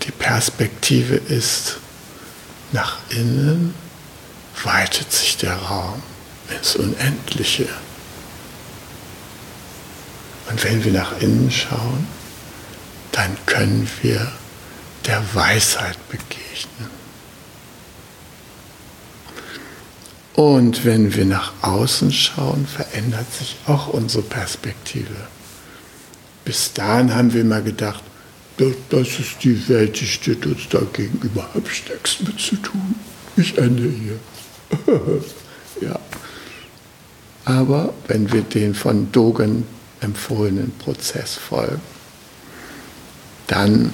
Die 0.03 0.11
Perspektive 0.11 1.15
ist, 1.15 1.77
nach 2.71 2.97
innen 3.09 3.73
weitet 4.63 5.11
sich 5.11 5.37
der 5.37 5.55
Raum 5.55 6.01
ins 6.51 6.75
Unendliche. 6.75 7.67
Und 10.49 10.63
wenn 10.63 10.83
wir 10.83 10.91
nach 10.91 11.19
innen 11.21 11.49
schauen, 11.51 12.07
dann 13.11 13.37
können 13.45 13.89
wir 14.01 14.31
der 15.05 15.23
Weisheit 15.33 15.97
begegnen. 16.09 16.89
Und 20.33 20.85
wenn 20.85 21.13
wir 21.13 21.25
nach 21.25 21.53
außen 21.61 22.11
schauen, 22.11 22.65
verändert 22.65 23.31
sich 23.33 23.57
auch 23.67 23.87
unsere 23.87 24.23
Perspektive. 24.23 25.15
Bis 26.45 26.73
dahin 26.73 27.13
haben 27.13 27.33
wir 27.33 27.41
immer 27.41 27.61
gedacht, 27.61 28.03
das 28.57 29.19
ist 29.19 29.43
die 29.43 29.67
Welt, 29.69 29.99
die 29.99 30.07
steht 30.07 30.45
uns 30.45 30.67
dagegen 30.69 31.19
überhaupt 31.21 31.67
nichts 31.89 32.19
mit 32.21 32.39
zu 32.39 32.55
tun. 32.57 32.95
Ich 33.37 33.57
ende 33.57 33.83
hier. 33.83 34.19
ja. 35.81 35.99
Aber 37.45 37.93
wenn 38.07 38.31
wir 38.31 38.41
den 38.41 38.75
von 38.75 39.11
Dogen 39.11 39.65
empfohlenen 39.99 40.71
Prozess 40.77 41.35
folgen, 41.35 41.81
dann 43.47 43.93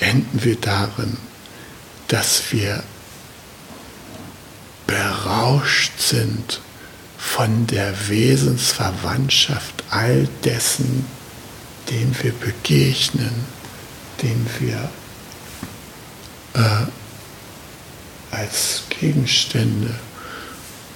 enden 0.00 0.44
wir 0.44 0.56
darin, 0.56 1.16
dass 2.08 2.52
wir 2.52 2.82
berauscht 4.86 5.98
sind 5.98 6.60
von 7.18 7.66
der 7.66 8.08
Wesensverwandtschaft 8.08 9.84
all 9.90 10.28
dessen, 10.44 11.04
den 11.90 12.14
wir 12.22 12.32
begegnen, 12.32 13.44
den 14.22 14.46
wir 14.58 14.88
äh, 16.54 16.86
als 18.30 18.84
Gegenstände 18.88 19.94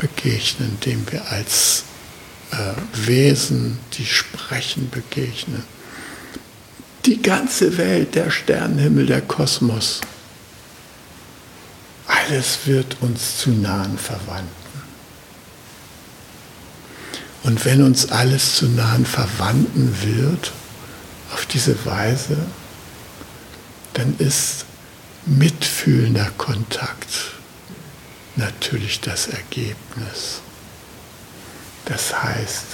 begegnen, 0.05 0.79
dem 0.85 1.11
wir 1.11 1.31
als 1.31 1.85
äh, 2.53 2.57
Wesen, 3.07 3.79
die 3.95 4.05
sprechen, 4.05 4.91
begegnen. 4.91 5.65
Die 7.07 7.23
ganze 7.23 7.79
Welt, 7.79 8.15
der 8.15 8.31
Sternenhimmel, 8.31 9.07
der 9.07 9.23
Kosmos, 9.23 10.03
alles 12.07 12.59
wird 12.67 12.99
uns 13.01 13.39
zu 13.39 13.51
nahen 13.51 13.97
Verwandten. 13.97 14.53
Und 17.45 17.65
wenn 17.65 17.83
uns 17.83 18.11
alles 18.11 18.57
zu 18.57 18.69
nahen 18.69 19.07
Verwandten 19.07 19.95
wird, 20.03 20.53
auf 21.33 21.47
diese 21.47 21.85
Weise, 21.87 22.37
dann 23.95 24.17
ist 24.19 24.67
mitfühlender 25.27 26.31
Kontakt 26.37 27.35
natürlich 28.37 29.01
das 29.01 29.29
Ergebnis. 29.29 30.41
Das 31.85 32.23
heißt, 32.23 32.65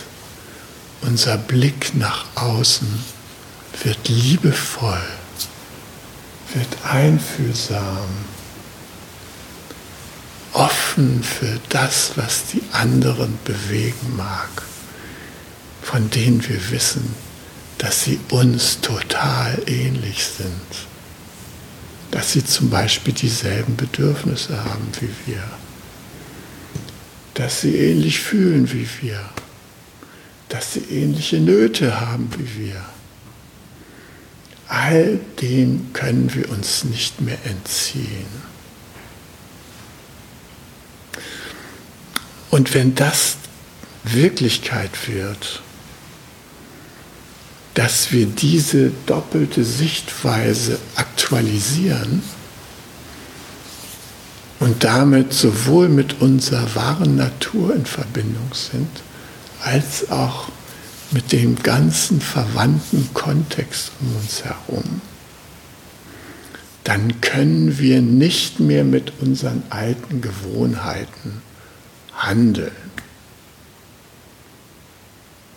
unser 1.02 1.36
Blick 1.36 1.94
nach 1.94 2.24
außen 2.36 2.88
wird 3.82 4.08
liebevoll, 4.08 5.02
wird 6.54 6.84
einfühlsam, 6.84 8.08
offen 10.52 11.22
für 11.22 11.58
das, 11.68 12.12
was 12.16 12.46
die 12.46 12.62
anderen 12.72 13.38
bewegen 13.44 14.16
mag, 14.16 14.50
von 15.82 16.10
denen 16.10 16.46
wir 16.48 16.70
wissen, 16.70 17.14
dass 17.78 18.04
sie 18.04 18.20
uns 18.30 18.80
total 18.80 19.62
ähnlich 19.66 20.26
sind, 20.26 20.89
dass 22.10 22.32
sie 22.32 22.44
zum 22.44 22.70
Beispiel 22.70 23.14
dieselben 23.14 23.76
Bedürfnisse 23.76 24.64
haben 24.64 24.88
wie 25.00 25.32
wir, 25.32 25.42
dass 27.34 27.60
sie 27.60 27.76
ähnlich 27.76 28.20
fühlen 28.20 28.72
wie 28.72 28.88
wir, 29.00 29.20
dass 30.48 30.74
sie 30.74 30.80
ähnliche 30.90 31.38
Nöte 31.38 32.00
haben 32.00 32.28
wie 32.36 32.64
wir. 32.66 32.84
All 34.66 35.18
dem 35.40 35.92
können 35.92 36.32
wir 36.34 36.48
uns 36.50 36.84
nicht 36.84 37.20
mehr 37.20 37.38
entziehen. 37.44 38.50
Und 42.50 42.74
wenn 42.74 42.94
das 42.94 43.36
Wirklichkeit 44.04 45.08
wird, 45.08 45.62
dass 47.74 48.12
wir 48.12 48.26
diese 48.26 48.90
doppelte 49.06 49.64
Sichtweise 49.64 50.78
aktualisieren 51.30 52.22
und 54.58 54.82
damit 54.82 55.32
sowohl 55.32 55.88
mit 55.88 56.20
unserer 56.20 56.74
wahren 56.74 57.14
Natur 57.16 57.74
in 57.74 57.86
Verbindung 57.86 58.50
sind, 58.52 58.88
als 59.62 60.10
auch 60.10 60.48
mit 61.12 61.30
dem 61.30 61.56
ganzen 61.62 62.20
verwandten 62.20 63.08
Kontext 63.14 63.92
um 64.00 64.16
uns 64.16 64.44
herum, 64.44 65.00
dann 66.82 67.20
können 67.20 67.78
wir 67.78 68.02
nicht 68.02 68.58
mehr 68.58 68.84
mit 68.84 69.12
unseren 69.20 69.62
alten 69.70 70.20
Gewohnheiten 70.20 71.42
handeln. 72.16 72.72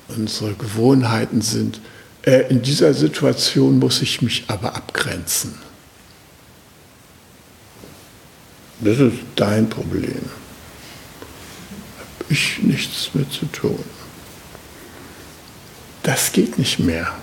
Unsere 0.09 0.53
Gewohnheiten 0.53 1.41
sind, 1.41 1.81
in 2.23 2.61
dieser 2.61 2.93
Situation 2.93 3.79
muss 3.79 4.01
ich 4.01 4.21
mich 4.21 4.45
aber 4.47 4.75
abgrenzen. 4.75 5.57
Das 8.79 8.99
ist 8.99 9.17
dein 9.35 9.69
Problem. 9.69 10.21
Habe 11.99 12.33
ich 12.33 12.59
nichts 12.59 13.09
mit 13.13 13.31
zu 13.31 13.45
tun. 13.47 13.83
Das 16.03 16.31
geht 16.31 16.57
nicht 16.57 16.79
mehr. 16.79 17.13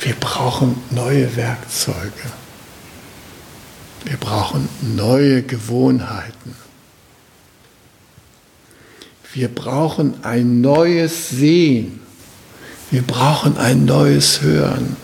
Wir 0.00 0.14
brauchen 0.14 0.82
neue 0.90 1.34
Werkzeuge. 1.36 2.32
Wir 4.04 4.16
brauchen 4.18 4.68
neue 4.82 5.42
Gewohnheiten. 5.42 6.54
Wir 9.32 9.48
brauchen 9.48 10.22
ein 10.24 10.60
neues 10.60 11.30
Sehen. 11.30 12.03
Wir 12.90 13.02
brauchen 13.02 13.56
ein 13.58 13.84
neues 13.84 14.40
Hören. 14.40 14.96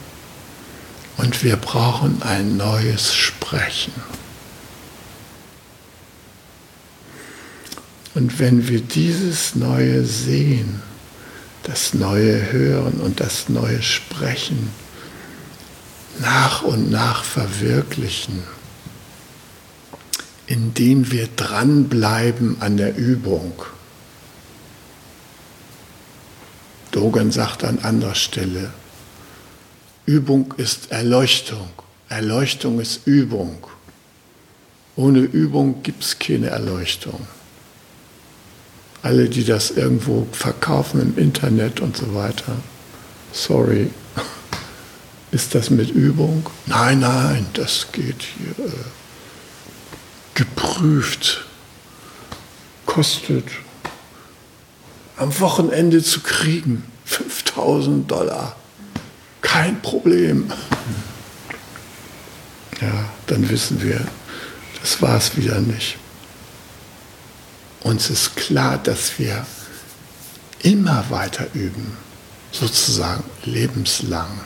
Und 1.16 1.44
wir 1.44 1.56
brauchen 1.56 2.22
ein 2.22 2.56
neues 2.56 3.14
Sprechen. 3.14 3.92
Und 8.14 8.38
wenn 8.38 8.68
wir 8.68 8.80
dieses 8.80 9.54
neue 9.54 10.04
Sehen, 10.06 10.82
das 11.62 11.92
neue 11.92 12.50
Hören 12.50 13.00
und 13.00 13.20
das 13.20 13.50
neue 13.50 13.82
Sprechen 13.82 14.70
nach 16.20 16.62
und 16.62 16.90
nach 16.90 17.22
verwirklichen, 17.22 18.42
indem 20.46 21.10
wir 21.10 21.28
dranbleiben 21.36 22.60
an 22.60 22.76
der 22.76 22.96
Übung. 22.96 23.52
Dogen 26.90 27.30
sagt 27.30 27.64
an 27.64 27.78
anderer 27.80 28.14
Stelle, 28.14 28.70
Übung 30.06 30.54
ist 30.56 30.90
Erleuchtung, 30.90 31.68
Erleuchtung 32.08 32.80
ist 32.80 33.06
Übung. 33.06 33.66
Ohne 34.96 35.20
Übung 35.20 35.82
gibt 35.82 36.02
es 36.02 36.18
keine 36.18 36.48
Erleuchtung. 36.48 37.26
Alle, 39.02 39.28
die 39.28 39.44
das 39.44 39.70
irgendwo 39.70 40.26
verkaufen 40.32 41.00
im 41.00 41.16
Internet 41.16 41.80
und 41.80 41.96
so 41.96 42.14
weiter, 42.14 42.56
sorry, 43.32 43.90
ist 45.30 45.54
das 45.54 45.70
mit 45.70 45.90
Übung? 45.90 46.44
Nein, 46.66 47.00
nein, 47.00 47.46
das 47.54 47.86
geht 47.92 48.22
hier. 48.22 48.66
Äh, 48.66 48.72
geprüft, 50.34 51.44
kostet 52.86 53.44
am 55.20 55.38
Wochenende 55.38 56.02
zu 56.02 56.20
kriegen 56.20 56.82
5000 57.04 58.10
Dollar. 58.10 58.56
Kein 59.42 59.80
Problem. 59.82 60.50
Ja, 62.80 63.04
dann 63.26 63.48
wissen 63.50 63.82
wir, 63.82 64.00
das 64.80 65.02
war 65.02 65.18
es 65.18 65.36
wieder 65.36 65.60
nicht. 65.60 65.98
Uns 67.82 68.08
ist 68.08 68.36
klar, 68.36 68.78
dass 68.78 69.18
wir 69.18 69.46
immer 70.62 71.04
weiter 71.10 71.46
üben, 71.52 71.96
sozusagen 72.52 73.24
lebenslang. 73.44 74.40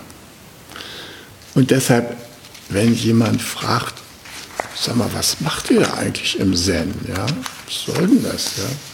Und 1.55 1.71
deshalb, 1.71 2.17
wenn 2.69 2.95
jemand 2.95 3.41
fragt, 3.41 3.95
sag 4.75 4.97
mal, 4.97 5.13
was 5.13 5.41
macht 5.41 5.71
ihr 5.71 5.81
da 5.81 5.95
eigentlich 5.95 6.39
im 6.41 6.57
Zen? 6.57 6.93
Ja? 7.07 7.27
Was 7.27 7.85
soll 7.87 8.09
denn 8.09 8.25
das? 8.25 8.57
Ja? 8.57 8.94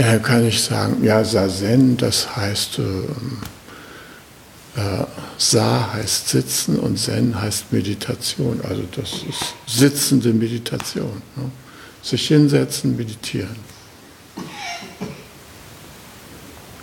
Ja 0.00 0.18
kann 0.18 0.46
ich 0.46 0.62
sagen, 0.62 1.04
ja, 1.04 1.24
Sazen, 1.24 1.96
das 1.96 2.36
heißt, 2.36 2.78
äh, 2.78 4.80
äh, 4.80 5.04
Sa 5.36 5.92
heißt 5.94 6.28
Sitzen 6.28 6.78
und 6.78 6.98
Zen 6.98 7.40
heißt 7.40 7.72
Meditation. 7.72 8.60
Also 8.62 8.82
das 8.94 9.22
ist 9.28 9.54
sitzende 9.66 10.32
Meditation. 10.32 11.22
Ne? 11.36 11.50
Sich 12.02 12.28
hinsetzen, 12.28 12.96
meditieren. 12.96 13.56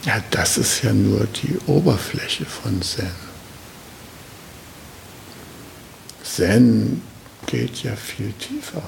Ja, 0.05 0.21
das 0.31 0.57
ist 0.57 0.83
ja 0.83 0.93
nur 0.93 1.27
die 1.27 1.57
Oberfläche 1.67 2.45
von 2.45 2.81
Zen. 2.81 3.11
Zen 6.23 7.01
geht 7.45 7.83
ja 7.83 7.95
viel 7.95 8.33
tiefer. 8.33 8.83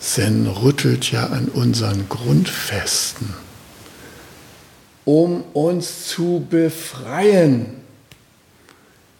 Zen 0.00 0.46
rüttelt 0.46 1.12
ja 1.12 1.26
an 1.26 1.48
unseren 1.48 2.08
Grundfesten, 2.08 3.34
um 5.04 5.42
uns 5.52 6.06
zu 6.06 6.46
befreien. 6.48 7.76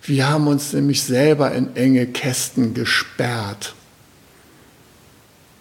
Wir 0.02 0.28
haben 0.28 0.46
uns 0.46 0.72
nämlich 0.72 1.02
selber 1.02 1.52
in 1.52 1.76
enge 1.76 2.06
Kästen 2.06 2.72
gesperrt. 2.72 3.74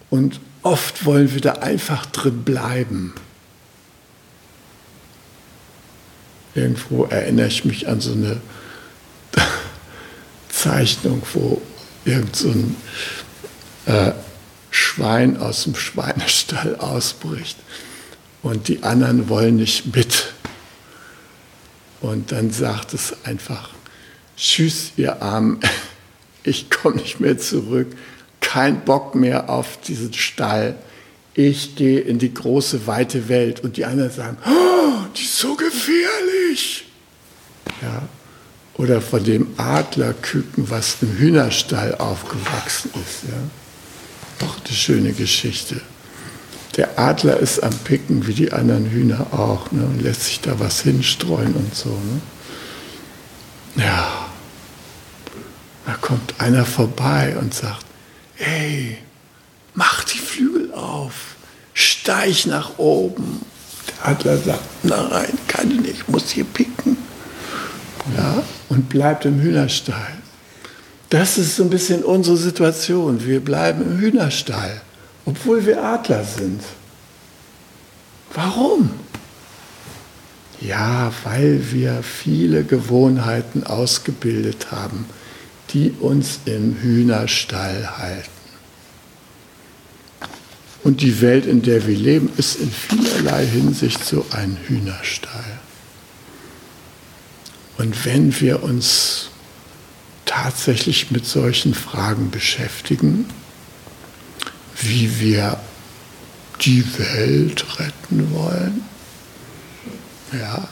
Und 0.08 0.40
oft 0.62 1.04
wollen 1.04 1.32
wir 1.34 1.42
da 1.42 1.52
einfach 1.52 2.06
drin 2.06 2.42
bleiben. 2.42 3.14
Irgendwo 6.54 7.04
erinnere 7.04 7.46
ich 7.46 7.64
mich 7.66 7.86
an 7.86 8.00
so 8.00 8.12
eine 8.12 8.40
Zeichnung, 10.48 11.22
wo 11.34 11.60
irgend 12.04 12.34
so 12.34 12.48
ein 12.48 12.76
äh, 13.84 14.12
Schwein 14.90 15.36
aus 15.36 15.62
dem 15.64 15.76
Schweinestall 15.76 16.74
ausbricht 16.76 17.56
und 18.42 18.66
die 18.66 18.82
anderen 18.82 19.28
wollen 19.28 19.56
nicht 19.56 19.94
mit. 19.94 20.32
Und 22.00 22.32
dann 22.32 22.50
sagt 22.50 22.92
es 22.92 23.14
einfach, 23.24 23.70
tschüss 24.36 24.90
ihr 24.96 25.22
Armen, 25.22 25.60
ich 26.42 26.70
komme 26.70 26.96
nicht 26.96 27.20
mehr 27.20 27.38
zurück, 27.38 27.86
kein 28.40 28.84
Bock 28.84 29.14
mehr 29.14 29.48
auf 29.48 29.80
diesen 29.80 30.12
Stall, 30.12 30.74
ich 31.34 31.76
gehe 31.76 32.00
in 32.00 32.18
die 32.18 32.34
große, 32.34 32.88
weite 32.88 33.28
Welt. 33.28 33.60
Und 33.60 33.76
die 33.76 33.84
anderen 33.84 34.10
sagen, 34.10 34.38
oh, 34.44 35.06
die 35.16 35.22
ist 35.22 35.38
so 35.38 35.54
gefährlich. 35.54 36.86
Ja. 37.80 38.08
Oder 38.74 39.00
von 39.00 39.22
dem 39.22 39.54
Adlerküken, 39.56 40.68
was 40.68 40.96
im 41.00 41.16
Hühnerstall 41.16 41.94
aufgewachsen 41.94 42.90
ist. 42.94 43.30
Ja. 43.30 43.38
Auch 44.42 44.56
eine 44.64 44.74
schöne 44.76 45.12
Geschichte. 45.12 45.80
Der 46.76 46.98
Adler 46.98 47.38
ist 47.38 47.62
am 47.62 47.76
Picken 47.84 48.26
wie 48.26 48.34
die 48.34 48.52
anderen 48.52 48.90
Hühner 48.90 49.26
auch 49.32 49.70
ne, 49.72 49.84
und 49.84 50.00
lässt 50.00 50.24
sich 50.24 50.40
da 50.40 50.58
was 50.60 50.82
hinstreuen 50.82 51.54
und 51.54 51.74
so. 51.74 51.90
Ne. 51.90 52.20
Ja, 53.84 54.30
da 55.86 55.94
kommt 55.94 56.34
einer 56.38 56.64
vorbei 56.64 57.36
und 57.38 57.52
sagt, 57.52 57.84
ey, 58.38 58.98
mach 59.74 60.04
die 60.04 60.18
Flügel 60.18 60.72
auf, 60.72 61.36
steig 61.74 62.46
nach 62.46 62.78
oben. 62.78 63.44
Der 63.88 64.08
Adler 64.08 64.38
sagt, 64.38 64.84
nein, 64.84 65.38
kann 65.48 65.70
ich 65.70 65.80
nicht, 65.80 65.94
ich 66.00 66.08
muss 66.08 66.30
hier 66.30 66.44
picken. 66.44 66.96
Ja, 68.16 68.42
und 68.68 68.88
bleibt 68.88 69.24
im 69.24 69.40
Hühnerstall. 69.40 70.19
Das 71.10 71.38
ist 71.38 71.56
so 71.56 71.64
ein 71.64 71.70
bisschen 71.70 72.02
unsere 72.02 72.36
Situation. 72.36 73.24
Wir 73.26 73.40
bleiben 73.40 73.82
im 73.82 73.98
Hühnerstall 73.98 74.80
obwohl 75.30 75.64
wir 75.66 75.82
Adler 75.82 76.24
sind. 76.24 76.62
Warum? 78.34 78.90
Ja, 80.60 81.12
weil 81.24 81.72
wir 81.72 82.02
viele 82.02 82.64
Gewohnheiten 82.64 83.64
ausgebildet 83.64 84.70
haben, 84.70 85.06
die 85.72 85.94
uns 86.00 86.40
im 86.44 86.76
Hühnerstall 86.80 87.98
halten. 87.98 88.28
Und 90.82 91.02
die 91.02 91.20
Welt, 91.20 91.46
in 91.46 91.62
der 91.62 91.86
wir 91.86 91.96
leben, 91.96 92.30
ist 92.36 92.56
in 92.56 92.70
vielerlei 92.70 93.46
Hinsicht 93.46 94.04
so 94.04 94.24
ein 94.30 94.56
Hühnerstall. 94.66 95.60
Und 97.78 98.04
wenn 98.04 98.38
wir 98.40 98.62
uns 98.62 99.29
tatsächlich 100.42 101.10
mit 101.10 101.26
solchen 101.26 101.74
Fragen 101.74 102.30
beschäftigen, 102.30 103.26
wie 104.80 105.20
wir 105.20 105.60
die 106.62 106.84
Welt 106.98 107.78
retten 107.78 108.32
wollen, 108.32 108.82
ja, 110.32 110.68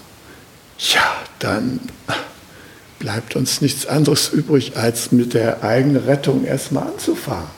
ja, 0.78 1.16
dann 1.38 1.80
bleibt 2.98 3.36
uns 3.36 3.60
nichts 3.60 3.86
anderes 3.86 4.30
übrig, 4.30 4.76
als 4.76 5.12
mit 5.12 5.34
der 5.34 5.62
eigenen 5.62 6.04
Rettung 6.04 6.44
erstmal 6.44 6.88
anzufangen. 6.88 7.50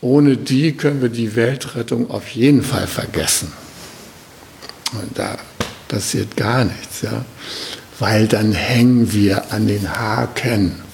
Ohne 0.00 0.36
die 0.36 0.72
können 0.76 1.02
wir 1.02 1.08
die 1.08 1.34
Weltrettung 1.34 2.10
auf 2.10 2.28
jeden 2.28 2.62
Fall 2.62 2.86
vergessen. 2.86 3.52
Und 4.92 5.18
da 5.18 5.38
passiert 5.88 6.36
gar 6.36 6.64
nichts, 6.64 7.02
ja? 7.02 7.24
Weil 7.98 8.26
dann 8.28 8.52
hängen 8.52 9.12
wir 9.12 9.52
an 9.52 9.66
den 9.66 9.96
Haken 9.96 10.84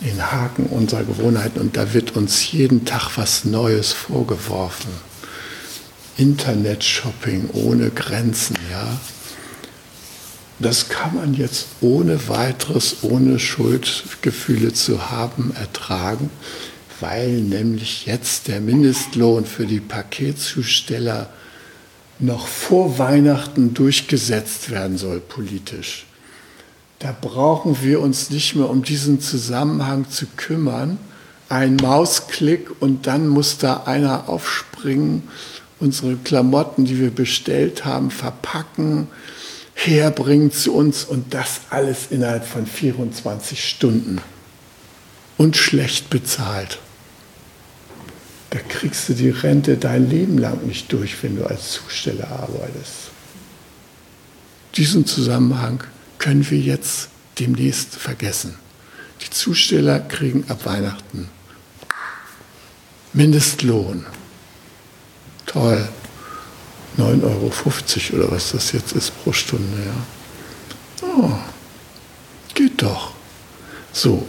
den 0.00 0.30
Haken 0.30 0.66
unserer 0.66 1.04
Gewohnheiten 1.04 1.60
und 1.60 1.76
da 1.76 1.92
wird 1.94 2.16
uns 2.16 2.52
jeden 2.52 2.84
Tag 2.84 3.16
was 3.16 3.44
Neues 3.44 3.92
vorgeworfen. 3.92 4.90
Internet-Shopping 6.18 7.50
ohne 7.52 7.90
Grenzen, 7.90 8.56
ja. 8.70 8.98
Das 10.58 10.88
kann 10.88 11.14
man 11.14 11.34
jetzt 11.34 11.66
ohne 11.82 12.28
weiteres, 12.28 12.96
ohne 13.02 13.38
Schuldgefühle 13.38 14.72
zu 14.72 15.10
haben, 15.10 15.52
ertragen, 15.54 16.30
weil 17.00 17.32
nämlich 17.32 18.06
jetzt 18.06 18.48
der 18.48 18.60
Mindestlohn 18.60 19.44
für 19.44 19.66
die 19.66 19.80
Paketzusteller 19.80 21.28
noch 22.18 22.46
vor 22.46 22.98
Weihnachten 22.98 23.74
durchgesetzt 23.74 24.70
werden 24.70 24.98
soll 24.98 25.20
politisch. 25.20 26.06
Da 26.98 27.14
brauchen 27.18 27.82
wir 27.82 28.00
uns 28.00 28.30
nicht 28.30 28.54
mehr 28.54 28.70
um 28.70 28.82
diesen 28.82 29.20
Zusammenhang 29.20 30.08
zu 30.08 30.26
kümmern. 30.36 30.98
Ein 31.48 31.76
Mausklick 31.76 32.70
und 32.80 33.06
dann 33.06 33.28
muss 33.28 33.58
da 33.58 33.82
einer 33.84 34.28
aufspringen, 34.28 35.24
unsere 35.78 36.16
Klamotten, 36.16 36.86
die 36.86 36.98
wir 36.98 37.10
bestellt 37.10 37.84
haben, 37.84 38.10
verpacken, 38.10 39.08
herbringen 39.74 40.50
zu 40.50 40.74
uns 40.74 41.04
und 41.04 41.34
das 41.34 41.60
alles 41.68 42.06
innerhalb 42.10 42.46
von 42.46 42.66
24 42.66 43.68
Stunden 43.68 44.20
und 45.36 45.56
schlecht 45.56 46.08
bezahlt. 46.08 46.78
Da 48.50 48.58
kriegst 48.60 49.08
du 49.08 49.14
die 49.14 49.30
Rente 49.30 49.76
dein 49.76 50.08
Leben 50.08 50.38
lang 50.38 50.66
nicht 50.66 50.92
durch, 50.92 51.22
wenn 51.22 51.36
du 51.36 51.46
als 51.46 51.72
Zusteller 51.72 52.28
arbeitest. 52.30 53.10
Diesen 54.76 55.06
Zusammenhang 55.06 55.82
können 56.18 56.48
wir 56.50 56.58
jetzt 56.58 57.08
demnächst 57.38 57.96
vergessen. 57.96 58.54
Die 59.22 59.30
Zusteller 59.30 60.00
kriegen 60.00 60.44
ab 60.48 60.64
Weihnachten 60.66 61.28
Mindestlohn. 63.16 64.04
Toll. 65.46 65.88
9,50 66.98 68.12
Euro 68.12 68.24
oder 68.24 68.32
was 68.32 68.52
das 68.52 68.72
jetzt 68.72 68.92
ist 68.92 69.12
pro 69.22 69.32
Stunde. 69.32 69.78
Ja. 69.84 71.06
Oh, 71.08 71.32
geht 72.54 72.82
doch. 72.82 73.12
So, 73.92 74.26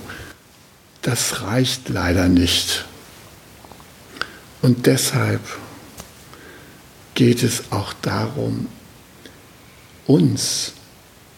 das 1.01 1.41
reicht 1.41 1.89
leider 1.89 2.29
nicht. 2.29 2.85
Und 4.61 4.85
deshalb 4.85 5.41
geht 7.15 7.43
es 7.43 7.71
auch 7.71 7.93
darum, 8.01 8.67
uns 10.05 10.73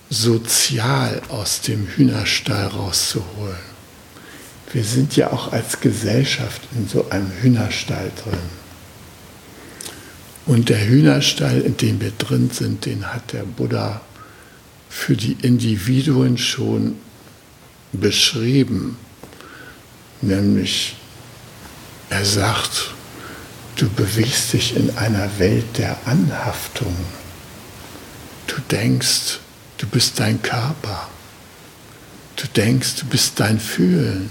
sozial 0.10 1.22
aus 1.30 1.62
dem 1.62 1.88
Hühnerstall 1.88 2.68
rauszuholen. 2.68 3.70
Wir 4.72 4.84
sind 4.84 5.16
ja 5.16 5.32
auch 5.32 5.52
als 5.52 5.80
Gesellschaft 5.80 6.62
in 6.76 6.88
so 6.88 7.10
einem 7.10 7.32
Hühnerstall 7.42 8.12
drin. 8.24 8.40
Und 10.46 10.70
der 10.70 10.88
Hühnerstall, 10.88 11.62
in 11.62 11.78
dem 11.78 12.02
wir 12.02 12.12
drin 12.12 12.50
sind, 12.52 12.86
den 12.86 13.14
hat 13.14 13.34
der 13.34 13.44
Buddha 13.44 14.02
für 14.90 15.16
die 15.16 15.38
Individuen 15.42 16.38
schon 16.38 16.96
beschrieben. 17.94 18.98
Nämlich, 20.22 20.96
er 22.10 22.26
sagt, 22.26 22.94
du 23.82 23.90
bewegst 23.90 24.54
dich 24.54 24.76
in 24.76 24.98
einer 24.98 25.40
Welt 25.40 25.78
der 25.78 25.98
Anhaftung. 26.06 26.96
Du 28.48 28.56
denkst, 28.70 29.40
Du 29.80 29.88
bist 29.88 30.20
dein 30.20 30.42
Körper. 30.42 31.10
Du 32.36 32.46
denkst, 32.48 32.96
du 32.98 33.06
bist 33.06 33.40
dein 33.40 33.60
Fühlen. 33.60 34.30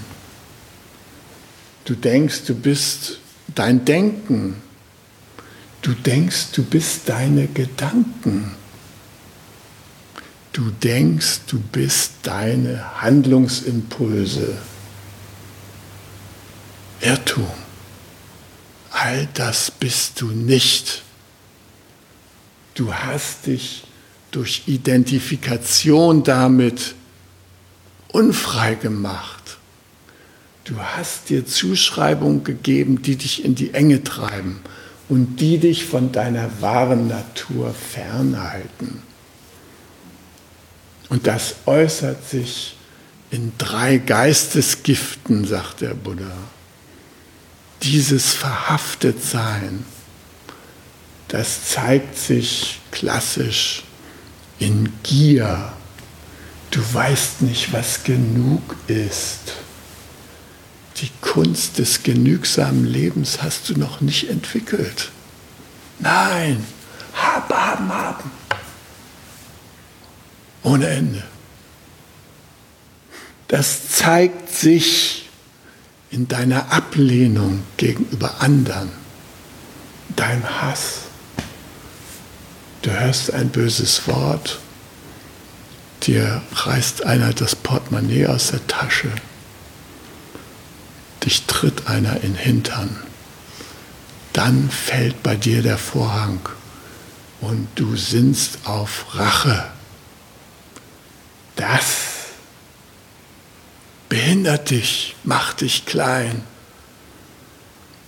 Du 1.85 1.95
denkst, 1.95 2.43
du 2.45 2.53
bist 2.53 3.17
dein 3.55 3.83
Denken. 3.83 4.61
Du 5.81 5.93
denkst, 5.93 6.51
du 6.53 6.63
bist 6.63 7.09
deine 7.09 7.47
Gedanken. 7.47 8.51
Du 10.53 10.69
denkst, 10.69 11.39
du 11.47 11.59
bist 11.59 12.11
deine 12.21 13.01
Handlungsimpulse. 13.01 14.55
Irrtum. 17.01 17.47
All 19.01 19.29
das 19.33 19.71
bist 19.71 20.19
du 20.19 20.25
nicht. 20.25 21.03
Du 22.73 22.93
hast 22.93 23.45
dich 23.45 23.85
durch 24.31 24.63
Identifikation 24.65 26.23
damit 26.23 26.95
unfrei 28.09 28.75
gemacht. 28.75 29.57
Du 30.65 30.77
hast 30.79 31.29
dir 31.29 31.45
Zuschreibungen 31.45 32.43
gegeben, 32.43 33.01
die 33.01 33.15
dich 33.15 33.45
in 33.45 33.55
die 33.55 33.73
Enge 33.73 34.03
treiben 34.03 34.59
und 35.07 35.37
die 35.37 35.59
dich 35.59 35.85
von 35.85 36.11
deiner 36.11 36.61
wahren 36.61 37.07
Natur 37.07 37.73
fernhalten. 37.73 39.01
Und 41.07 41.25
das 41.25 41.55
äußert 41.65 42.27
sich 42.29 42.75
in 43.31 43.53
drei 43.57 43.97
Geistesgiften, 43.97 45.45
sagt 45.45 45.79
der 45.79 45.93
Buddha. 45.93 46.35
Dieses 47.83 48.33
Verhaftetsein, 48.33 49.85
das 51.27 51.65
zeigt 51.65 52.17
sich 52.17 52.79
klassisch 52.91 53.83
in 54.59 54.91
Gier, 55.03 55.71
Du 56.71 56.81
weißt 56.93 57.41
nicht, 57.41 57.73
was 57.73 58.03
genug 58.03 58.75
ist. 58.87 59.53
Die 60.97 61.09
Kunst 61.21 61.79
des 61.79 62.03
genügsamen 62.03 62.85
Lebens 62.85 63.41
hast 63.41 63.69
du 63.69 63.79
noch 63.79 64.01
nicht 64.01 64.29
entwickelt. 64.29 65.11
Nein, 65.99 66.63
haben, 67.13 67.55
haben, 67.55 67.93
haben. 67.93 68.31
Ohne 70.63 70.87
Ende. 70.87 71.23
Das 73.47 73.89
zeigt 73.89 74.53
sich 74.53 75.28
in 76.11 76.27
deiner 76.27 76.71
Ablehnung 76.71 77.63
gegenüber 77.77 78.41
anderen, 78.41 78.89
deinem 80.15 80.61
Hass. 80.61 81.01
Du 82.81 82.91
hörst 82.91 83.33
ein 83.33 83.49
böses 83.49 84.07
Wort, 84.07 84.59
dir 86.03 86.41
reißt 86.53 87.05
einer 87.05 87.33
das 87.33 87.55
Portemonnaie 87.55 88.27
aus 88.27 88.51
der 88.51 88.65
Tasche, 88.67 89.11
dich 91.25 91.45
tritt 91.45 91.87
einer 91.87 92.15
in 92.15 92.33
den 92.33 92.35
Hintern, 92.35 92.95
dann 94.33 94.69
fällt 94.69 95.21
bei 95.21 95.35
dir 95.35 95.61
der 95.61 95.77
Vorhang 95.77 96.39
und 97.41 97.67
du 97.75 97.95
sinnst 97.95 98.59
auf 98.65 99.05
Rache. 99.13 99.65
Das 101.55 102.08
behindert 104.09 104.71
dich, 104.71 105.15
macht 105.23 105.61
dich 105.61 105.85
klein, 105.85 106.43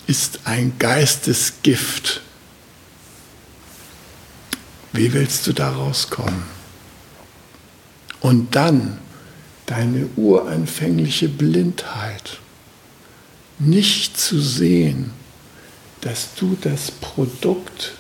ist 0.08 0.40
ein 0.46 0.74
Geistesgift. 0.80 2.22
Wie 4.92 5.14
willst 5.14 5.48
du 5.48 5.54
da 5.54 5.72
rauskommen? 5.72 6.44
Und 8.20 8.56
dann 8.56 8.98
deine 9.68 10.08
uranfängliche 10.18 11.30
Blindheit, 11.30 12.40
nicht 13.58 14.20
zu 14.20 14.42
sehen, 14.42 15.12
dass 16.02 16.34
du 16.36 16.58
das 16.60 16.92
Produkt 16.92 17.94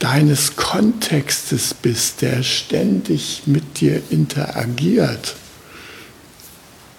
deines 0.00 0.56
Kontextes 0.56 1.72
bist, 1.72 2.20
der 2.20 2.42
ständig 2.42 3.42
mit 3.46 3.80
dir 3.80 4.02
interagiert 4.10 5.36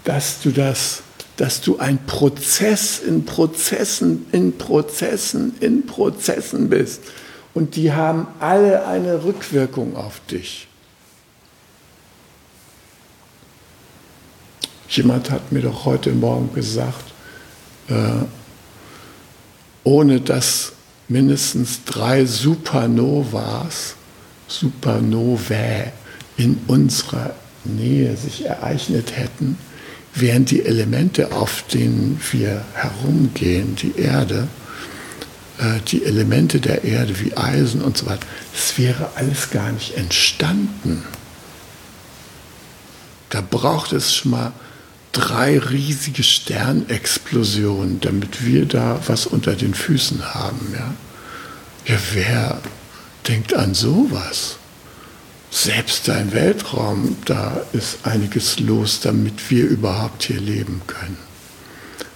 dass 0.10 0.42
du 0.42 0.50
das, 0.50 1.04
dass 1.38 1.62
du 1.62 1.78
ein 1.78 2.04
Prozess 2.08 2.98
in 2.98 3.26
Prozessen, 3.26 4.26
in 4.32 4.58
Prozessen, 4.58 5.56
in 5.60 5.86
Prozessen 5.86 6.68
bist. 6.68 7.04
Und 7.54 7.76
die 7.76 7.94
haben 7.94 8.26
alle 8.40 8.88
eine 8.88 9.24
Rückwirkung 9.24 9.96
auf 9.96 10.20
dich. 10.26 10.68
Jemand 14.88 15.30
hat 15.30 15.52
mir 15.52 15.62
doch 15.62 15.86
heute 15.86 16.12
Morgen 16.12 16.56
gesagt, 16.56 17.14
äh, 17.88 18.26
ohne 19.84 20.22
dass 20.22 20.72
mindestens 21.08 21.84
drei 21.84 22.26
Supernovas, 22.26 23.94
Supernovae 24.48 25.92
in 26.38 26.60
unserer 26.66 27.36
Nähe 27.64 28.18
sich 28.18 28.48
ereignet 28.48 29.16
hätten, 29.16 29.60
während 30.16 30.52
die 30.52 30.66
Elemente, 30.66 31.32
auf 31.32 31.64
denen 31.72 32.20
wir 32.32 32.64
herumgehen, 32.74 33.76
die 33.76 33.98
Erde, 33.98 34.48
äh, 35.60 35.80
die 35.88 36.04
Elemente 36.04 36.60
der 36.60 36.84
Erde 36.84 37.20
wie 37.20 37.36
Eisen 37.36 37.82
und 37.82 37.98
so 37.98 38.06
weiter, 38.06 38.26
das 38.54 38.78
wäre 38.78 39.12
alles 39.16 39.50
gar 39.52 39.72
nicht 39.72 39.96
entstanden. 39.96 41.04
Da 43.30 43.42
braucht 43.42 43.94
es 43.94 44.16
schon 44.16 44.32
mal 44.32 44.54
drei 45.12 45.60
riesige 45.60 46.24
Sternexplosionen, 46.24 48.00
damit 48.00 48.46
wir 48.46 48.66
da 48.66 49.00
was 49.08 49.26
unter 49.26 49.56
den 49.56 49.74
Füßen 49.74 50.34
haben. 50.34 50.74
Ja, 50.74 50.94
ja 51.94 52.00
wer 52.14 52.62
denkt 53.28 53.54
an 53.54 53.74
sowas? 53.74 54.59
Selbst 55.52 56.08
dein 56.08 56.34
Weltraum, 56.34 57.18
da 57.26 57.62
ist 57.74 58.00
einiges 58.04 58.60
los, 58.60 59.00
damit 59.02 59.50
wir 59.50 59.68
überhaupt 59.68 60.24
hier 60.24 60.40
leben 60.40 60.82
können. 60.88 61.18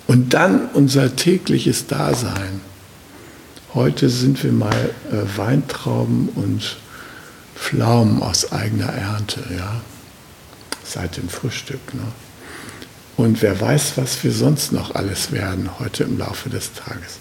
Und 0.07 0.33
dann 0.33 0.69
unser 0.73 1.15
tägliches 1.15 1.87
Dasein. 1.87 2.61
Heute 3.73 4.09
sind 4.09 4.43
wir 4.43 4.51
mal 4.51 4.91
äh, 5.11 5.37
Weintrauben 5.37 6.29
und 6.29 6.77
Pflaumen 7.55 8.21
aus 8.21 8.51
eigener 8.51 8.89
Ernte, 8.89 9.41
ja, 9.55 9.81
seit 10.83 11.17
dem 11.17 11.29
Frühstück. 11.29 11.93
Ne? 11.93 12.03
Und 13.17 13.41
wer 13.41 13.59
weiß, 13.59 13.93
was 13.95 14.23
wir 14.23 14.31
sonst 14.31 14.71
noch 14.73 14.93
alles 14.93 15.31
werden 15.31 15.79
heute 15.79 16.03
im 16.03 16.17
Laufe 16.17 16.49
des 16.49 16.73
Tages. 16.73 17.19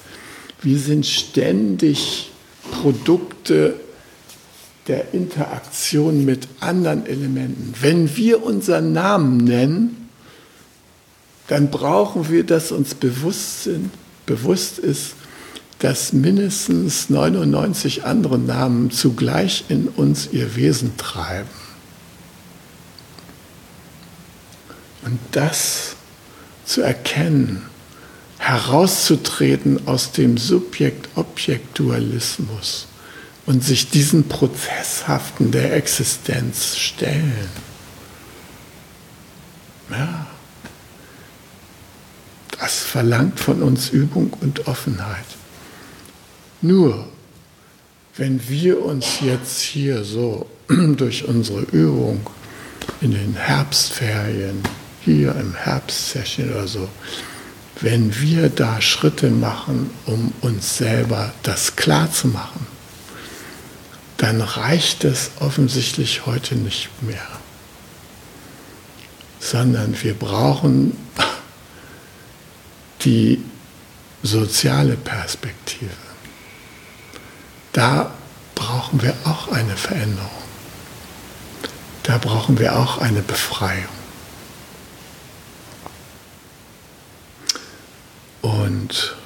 Wir 0.60 0.78
sind 0.78 1.06
ständig 1.06 2.30
Produkte 2.70 3.74
der 4.88 5.14
Interaktion 5.14 6.24
mit 6.24 6.48
anderen 6.60 7.06
Elementen. 7.06 7.72
Wenn 7.80 8.16
wir 8.16 8.42
unseren 8.42 8.92
Namen 8.92 9.36
nennen, 9.38 10.08
dann 11.48 11.70
brauchen 11.70 12.28
wir, 12.30 12.44
dass 12.44 12.70
uns 12.72 12.94
bewusst, 12.94 13.64
sind, 13.64 13.90
bewusst 14.26 14.78
ist, 14.78 15.14
dass 15.78 16.12
mindestens 16.12 17.08
99 17.10 18.04
andere 18.04 18.38
Namen 18.38 18.90
zugleich 18.90 19.64
in 19.68 19.88
uns 19.88 20.28
ihr 20.32 20.56
Wesen 20.56 20.96
treiben. 20.96 21.48
Und 25.04 25.18
das 25.32 25.96
zu 26.64 26.80
erkennen, 26.82 27.62
herauszutreten 28.38 29.86
aus 29.86 30.12
dem 30.12 30.38
Subjekt-Objekt-Dualismus 30.38 32.86
und 33.46 33.64
sich 33.64 33.90
diesen 33.90 34.28
Prozesshaften 34.28 35.50
der 35.50 35.74
Existenz 35.74 36.76
stellen. 36.76 37.48
Ja. 39.90 40.26
Das 42.58 42.78
verlangt 42.80 43.40
von 43.40 43.62
uns 43.62 43.88
Übung 43.88 44.32
und 44.40 44.68
Offenheit. 44.68 45.24
Nur, 46.60 47.08
wenn 48.16 48.48
wir 48.48 48.84
uns 48.84 49.20
jetzt 49.20 49.60
hier 49.60 50.04
so 50.04 50.46
durch 50.68 51.24
unsere 51.26 51.62
Übung 51.72 52.20
in 53.00 53.10
den 53.10 53.34
Herbstferien, 53.34 54.62
hier 55.04 55.34
im 55.34 55.54
Herbstsession 55.54 56.50
oder 56.50 56.68
so, 56.68 56.88
wenn 57.80 58.20
wir 58.20 58.48
da 58.48 58.80
Schritte 58.80 59.30
machen, 59.30 59.90
um 60.06 60.32
uns 60.40 60.76
selber 60.76 61.32
das 61.42 61.74
klar 61.74 62.12
zu 62.12 62.28
machen, 62.28 62.66
dann 64.22 64.40
reicht 64.40 65.02
es 65.02 65.32
offensichtlich 65.40 66.26
heute 66.26 66.54
nicht 66.54 67.02
mehr, 67.02 67.26
sondern 69.40 70.00
wir 70.00 70.14
brauchen 70.14 70.96
die 73.00 73.44
soziale 74.22 74.96
Perspektive. 74.96 75.90
Da 77.72 78.14
brauchen 78.54 79.02
wir 79.02 79.12
auch 79.24 79.48
eine 79.48 79.76
Veränderung. 79.76 80.30
Da 82.04 82.18
brauchen 82.18 82.60
wir 82.60 82.78
auch 82.78 82.98
eine 82.98 83.22
Befreiung. 83.22 83.88
Und 88.40 89.16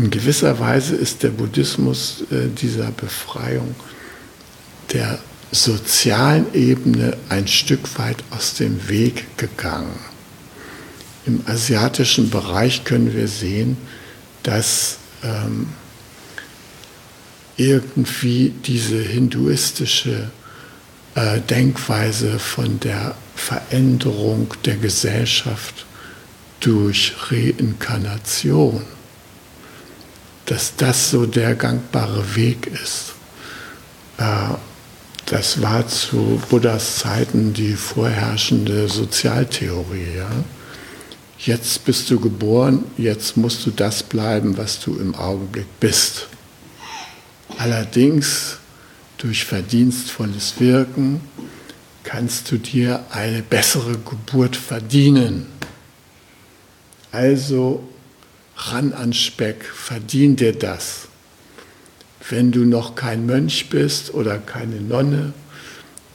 in 0.00 0.10
gewisser 0.10 0.58
Weise 0.58 0.96
ist 0.96 1.22
der 1.22 1.28
Buddhismus 1.28 2.24
äh, 2.30 2.48
dieser 2.48 2.90
Befreiung 2.90 3.74
der 4.94 5.18
sozialen 5.52 6.46
Ebene 6.54 7.18
ein 7.28 7.46
Stück 7.46 7.98
weit 7.98 8.16
aus 8.30 8.54
dem 8.54 8.88
Weg 8.88 9.36
gegangen. 9.36 9.98
Im 11.26 11.42
asiatischen 11.46 12.30
Bereich 12.30 12.84
können 12.84 13.14
wir 13.14 13.28
sehen, 13.28 13.76
dass 14.42 14.96
ähm, 15.22 15.66
irgendwie 17.58 18.54
diese 18.64 19.02
hinduistische 19.02 20.30
äh, 21.14 21.40
Denkweise 21.40 22.38
von 22.38 22.80
der 22.80 23.14
Veränderung 23.36 24.54
der 24.64 24.76
Gesellschaft 24.76 25.84
durch 26.60 27.12
Reinkarnation 27.30 28.82
dass 30.46 30.74
das 30.76 31.10
so 31.10 31.26
der 31.26 31.54
gangbare 31.54 32.34
Weg 32.34 32.66
ist. 32.66 33.12
Äh, 34.18 34.54
das 35.26 35.62
war 35.62 35.86
zu 35.86 36.40
Buddhas 36.48 36.96
Zeiten 36.96 37.52
die 37.52 37.74
vorherrschende 37.74 38.88
Sozialtheorie. 38.88 40.16
Ja? 40.16 40.30
Jetzt 41.38 41.84
bist 41.84 42.10
du 42.10 42.18
geboren, 42.18 42.84
jetzt 42.98 43.36
musst 43.36 43.64
du 43.64 43.70
das 43.70 44.02
bleiben, 44.02 44.56
was 44.56 44.80
du 44.80 44.98
im 44.98 45.14
Augenblick 45.14 45.66
bist. 45.78 46.26
Allerdings 47.58 48.58
durch 49.18 49.44
verdienstvolles 49.44 50.54
Wirken 50.58 51.20
kannst 52.02 52.50
du 52.50 52.58
dir 52.58 53.04
eine 53.10 53.42
bessere 53.42 53.98
Geburt 53.98 54.56
verdienen. 54.56 55.46
Also 57.12 57.88
ran 58.68 58.92
an 58.92 59.12
Speck, 59.12 59.64
verdien 59.64 60.36
dir 60.36 60.52
das. 60.52 61.08
Wenn 62.28 62.52
du 62.52 62.64
noch 62.64 62.94
kein 62.94 63.26
Mönch 63.26 63.70
bist 63.70 64.14
oder 64.14 64.38
keine 64.38 64.80
Nonne, 64.80 65.32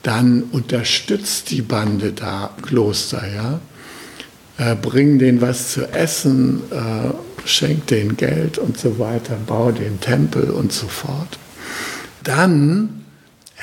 dann 0.04 0.44
unterstützt 0.44 1.50
die 1.50 1.64
Bande 1.64 2.14
da 2.14 2.56
Kloster, 2.62 3.24
ja. 3.34 3.60
Äh, 4.58 4.76
bring 4.76 5.20
denen 5.20 5.42
was 5.42 5.74
zu 5.74 5.92
essen, 5.92 6.62
äh, 6.72 7.48
schenk 7.48 7.88
denen 7.88 8.16
Geld 8.16 8.58
und 8.58 8.78
so 8.78 9.00
weiter, 9.00 9.38
bau 9.46 9.72
den 9.72 10.00
Tempel 10.00 10.52
und 10.52 10.72
so 10.72 10.88
fort. 10.88 11.40
Dann 12.24 13.06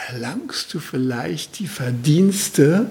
erlangst 0.09 0.75
du 0.75 0.81
vielleicht 0.81 1.59
die 1.59 1.67
Verdienste, 1.67 2.87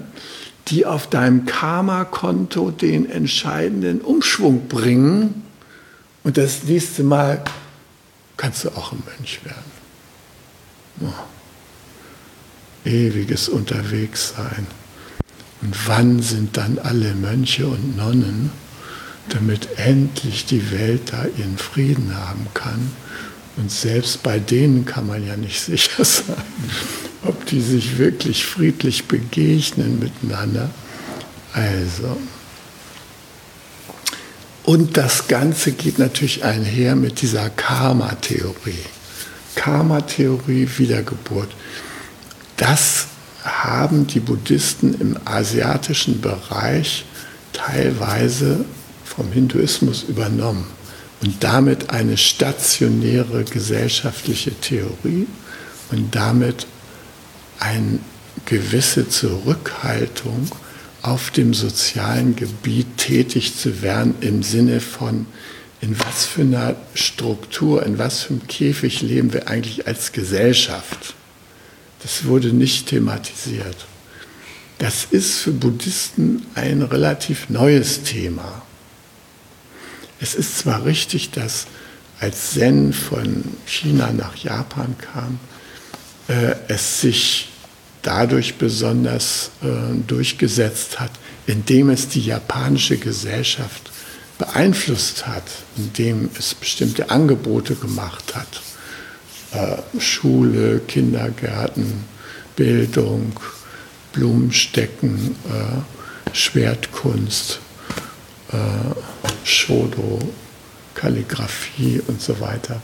die 0.68 0.86
auf 0.86 1.08
deinem 1.08 1.46
Karma-Konto 1.46 2.70
den 2.70 3.08
entscheidenden 3.10 4.00
Umschwung 4.00 4.68
bringen. 4.68 5.42
Und 6.24 6.36
das 6.36 6.62
nächste 6.64 7.02
Mal 7.02 7.42
kannst 8.36 8.64
du 8.64 8.70
auch 8.70 8.92
ein 8.92 9.02
Mönch 9.06 9.44
werden. 9.44 9.72
Oh. 11.00 12.88
Ewiges 12.88 13.48
Unterwegssein. 13.48 14.66
Und 15.62 15.88
wann 15.88 16.20
sind 16.22 16.56
dann 16.56 16.78
alle 16.78 17.14
Mönche 17.14 17.66
und 17.66 17.96
Nonnen, 17.96 18.50
damit 19.28 19.78
endlich 19.78 20.44
die 20.46 20.72
Welt 20.72 21.12
da 21.12 21.24
ihren 21.38 21.58
Frieden 21.58 22.16
haben 22.16 22.46
kann? 22.54 22.90
Und 23.56 23.70
selbst 23.70 24.22
bei 24.22 24.38
denen 24.38 24.84
kann 24.84 25.06
man 25.06 25.26
ja 25.26 25.36
nicht 25.36 25.60
sicher 25.64 26.04
sein, 26.04 26.36
ob 27.24 27.46
die 27.46 27.60
sich 27.60 27.98
wirklich 27.98 28.44
friedlich 28.44 29.06
begegnen 29.06 29.98
miteinander. 29.98 30.70
Also. 31.52 32.16
Und 34.64 34.96
das 34.96 35.26
Ganze 35.26 35.72
geht 35.72 35.98
natürlich 35.98 36.44
einher 36.44 36.94
mit 36.94 37.20
dieser 37.20 37.50
Karma-Theorie. 37.50 38.84
Karma-Theorie, 39.54 40.68
Wiedergeburt. 40.76 41.50
Das 42.56 43.06
haben 43.42 44.06
die 44.06 44.20
Buddhisten 44.20 44.94
im 45.00 45.18
asiatischen 45.24 46.20
Bereich 46.20 47.04
teilweise 47.52 48.64
vom 49.04 49.32
Hinduismus 49.32 50.04
übernommen 50.04 50.66
und 51.22 51.42
damit 51.42 51.90
eine 51.90 52.16
stationäre 52.16 53.44
gesellschaftliche 53.44 54.54
Theorie 54.54 55.26
und 55.90 56.14
damit 56.14 56.66
eine 57.58 57.98
gewisse 58.46 59.08
Zurückhaltung 59.08 60.48
auf 61.02 61.30
dem 61.32 61.52
sozialen 61.52 62.36
Gebiet 62.36 62.96
tätig 62.96 63.56
zu 63.56 63.82
werden 63.82 64.14
im 64.20 64.42
Sinne 64.42 64.80
von, 64.80 65.26
in 65.80 65.98
was 65.98 66.24
für 66.24 66.42
einer 66.42 66.76
Struktur, 66.94 67.84
in 67.84 67.98
was 67.98 68.22
für 68.22 68.34
einem 68.34 68.46
Käfig 68.46 69.02
leben 69.02 69.32
wir 69.32 69.48
eigentlich 69.48 69.86
als 69.88 70.12
Gesellschaft. 70.12 71.14
Das 72.02 72.24
wurde 72.24 72.52
nicht 72.52 72.86
thematisiert. 72.86 73.76
Das 74.78 75.06
ist 75.10 75.38
für 75.38 75.52
Buddhisten 75.52 76.46
ein 76.54 76.82
relativ 76.82 77.48
neues 77.48 78.02
Thema. 78.04 78.62
Es 80.20 80.34
ist 80.34 80.58
zwar 80.58 80.84
richtig, 80.84 81.30
dass 81.30 81.66
als 82.20 82.52
Zen 82.52 82.92
von 82.92 83.44
China 83.66 84.12
nach 84.12 84.36
Japan 84.36 84.94
kam, 84.98 85.40
äh, 86.28 86.54
es 86.68 87.00
sich 87.00 87.48
dadurch 88.02 88.56
besonders 88.56 89.50
äh, 89.62 89.94
durchgesetzt 90.06 91.00
hat, 91.00 91.12
indem 91.46 91.90
es 91.90 92.08
die 92.08 92.20
japanische 92.20 92.96
Gesellschaft 92.96 93.90
beeinflusst 94.38 95.26
hat, 95.26 95.44
indem 95.76 96.28
es 96.38 96.54
bestimmte 96.54 97.10
Angebote 97.10 97.74
gemacht 97.74 98.34
hat. 98.34 98.62
Äh, 99.52 100.00
Schule, 100.00 100.80
Kindergärten, 100.80 102.04
Bildung, 102.56 103.32
Blumenstecken, 104.12 105.36
äh, 105.48 106.34
Schwertkunst, 106.34 107.60
äh, 108.50 108.56
Shodo, 109.44 110.18
Kalligraphie 110.94 112.00
und 112.06 112.20
so 112.20 112.40
weiter. 112.40 112.82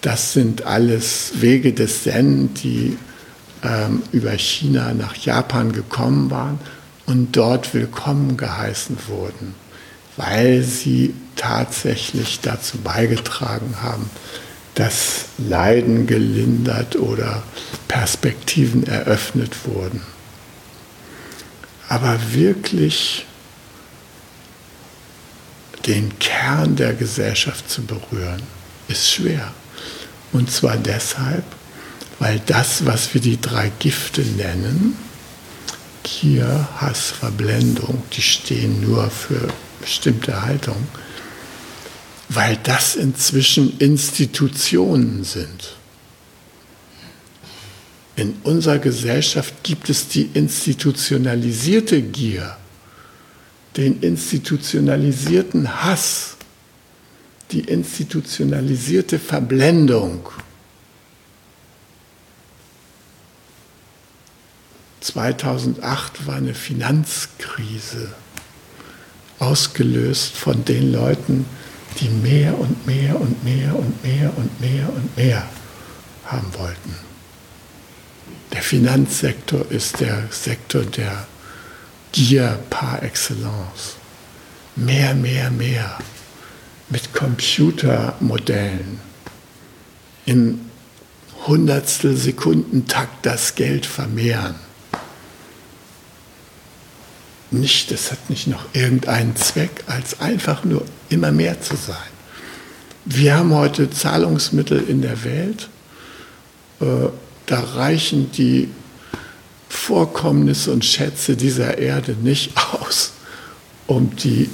Das 0.00 0.32
sind 0.32 0.62
alles 0.64 1.32
Wege 1.40 1.72
des 1.72 2.04
Zen, 2.04 2.54
die 2.54 2.96
über 4.12 4.32
China 4.32 4.94
nach 4.94 5.16
Japan 5.16 5.72
gekommen 5.72 6.30
waren 6.30 6.58
und 7.06 7.36
dort 7.36 7.74
willkommen 7.74 8.36
geheißen 8.36 8.96
wurden, 9.08 9.54
weil 10.16 10.62
sie 10.62 11.14
tatsächlich 11.36 12.40
dazu 12.40 12.78
beigetragen 12.78 13.76
haben, 13.82 14.10
dass 14.74 15.26
Leiden 15.38 16.06
gelindert 16.06 16.96
oder 16.96 17.42
Perspektiven 17.88 18.86
eröffnet 18.86 19.66
wurden. 19.66 20.02
Aber 21.88 22.18
wirklich 22.32 23.26
den 25.86 26.18
Kern 26.18 26.76
der 26.76 26.94
Gesellschaft 26.94 27.70
zu 27.70 27.82
berühren, 27.82 28.42
ist 28.88 29.10
schwer. 29.10 29.52
Und 30.32 30.50
zwar 30.50 30.76
deshalb, 30.76 31.44
weil 32.18 32.40
das, 32.46 32.86
was 32.86 33.12
wir 33.14 33.20
die 33.20 33.40
drei 33.40 33.70
Gifte 33.78 34.22
nennen, 34.22 34.96
Gier, 36.02 36.68
Hass, 36.76 37.10
Verblendung, 37.10 38.02
die 38.12 38.22
stehen 38.22 38.80
nur 38.80 39.10
für 39.10 39.48
bestimmte 39.80 40.42
Haltung, 40.42 40.76
weil 42.28 42.58
das 42.62 42.94
inzwischen 42.94 43.78
Institutionen 43.78 45.24
sind. 45.24 45.76
In 48.14 48.34
unserer 48.44 48.78
Gesellschaft 48.78 49.52
gibt 49.62 49.90
es 49.90 50.08
die 50.08 50.30
institutionalisierte 50.32 52.00
Gier 52.00 52.56
den 53.76 54.00
institutionalisierten 54.00 55.82
Hass, 55.82 56.36
die 57.50 57.60
institutionalisierte 57.60 59.18
Verblendung. 59.18 60.20
2008 65.06 66.26
war 66.26 66.34
eine 66.34 66.54
Finanzkrise, 66.54 68.12
ausgelöst 69.38 70.36
von 70.36 70.64
den 70.64 70.90
Leuten, 70.90 71.46
die 72.00 72.08
mehr 72.08 72.58
und 72.58 72.86
mehr 72.88 73.20
und 73.20 73.44
mehr 73.44 73.76
und 73.76 74.02
mehr 74.02 74.32
und 74.36 74.60
mehr 74.60 74.92
und 74.92 75.16
mehr 75.16 75.48
haben 76.24 76.52
wollten. 76.58 76.96
Der 78.52 78.62
Finanzsektor 78.62 79.70
ist 79.70 80.00
der 80.00 80.24
Sektor 80.30 80.82
der 80.82 81.28
Gier 82.10 82.58
par 82.68 83.02
excellence. 83.04 83.96
Mehr, 84.74 85.14
mehr, 85.14 85.52
mehr. 85.52 85.98
Mit 86.88 87.12
Computermodellen. 87.12 89.00
Im 90.24 90.62
Hundertstel 91.46 92.16
Sekundentakt 92.16 93.24
das 93.24 93.54
Geld 93.54 93.86
vermehren. 93.86 94.65
Nicht, 97.50 97.92
es 97.92 98.10
hat 98.10 98.28
nicht 98.28 98.48
noch 98.48 98.64
irgendeinen 98.72 99.36
Zweck, 99.36 99.84
als 99.86 100.20
einfach 100.20 100.64
nur 100.64 100.84
immer 101.08 101.30
mehr 101.30 101.60
zu 101.60 101.76
sein. 101.76 101.96
Wir 103.04 103.36
haben 103.36 103.54
heute 103.54 103.88
Zahlungsmittel 103.88 104.82
in 104.88 105.00
der 105.00 105.22
Welt, 105.22 105.68
äh, 106.80 107.08
da 107.46 107.60
reichen 107.60 108.32
die 108.32 108.68
Vorkommnisse 109.68 110.72
und 110.72 110.84
Schätze 110.84 111.36
dieser 111.36 111.78
Erde 111.78 112.16
nicht 112.20 112.52
aus, 112.72 113.12
um, 113.86 114.16
die, 114.16 114.50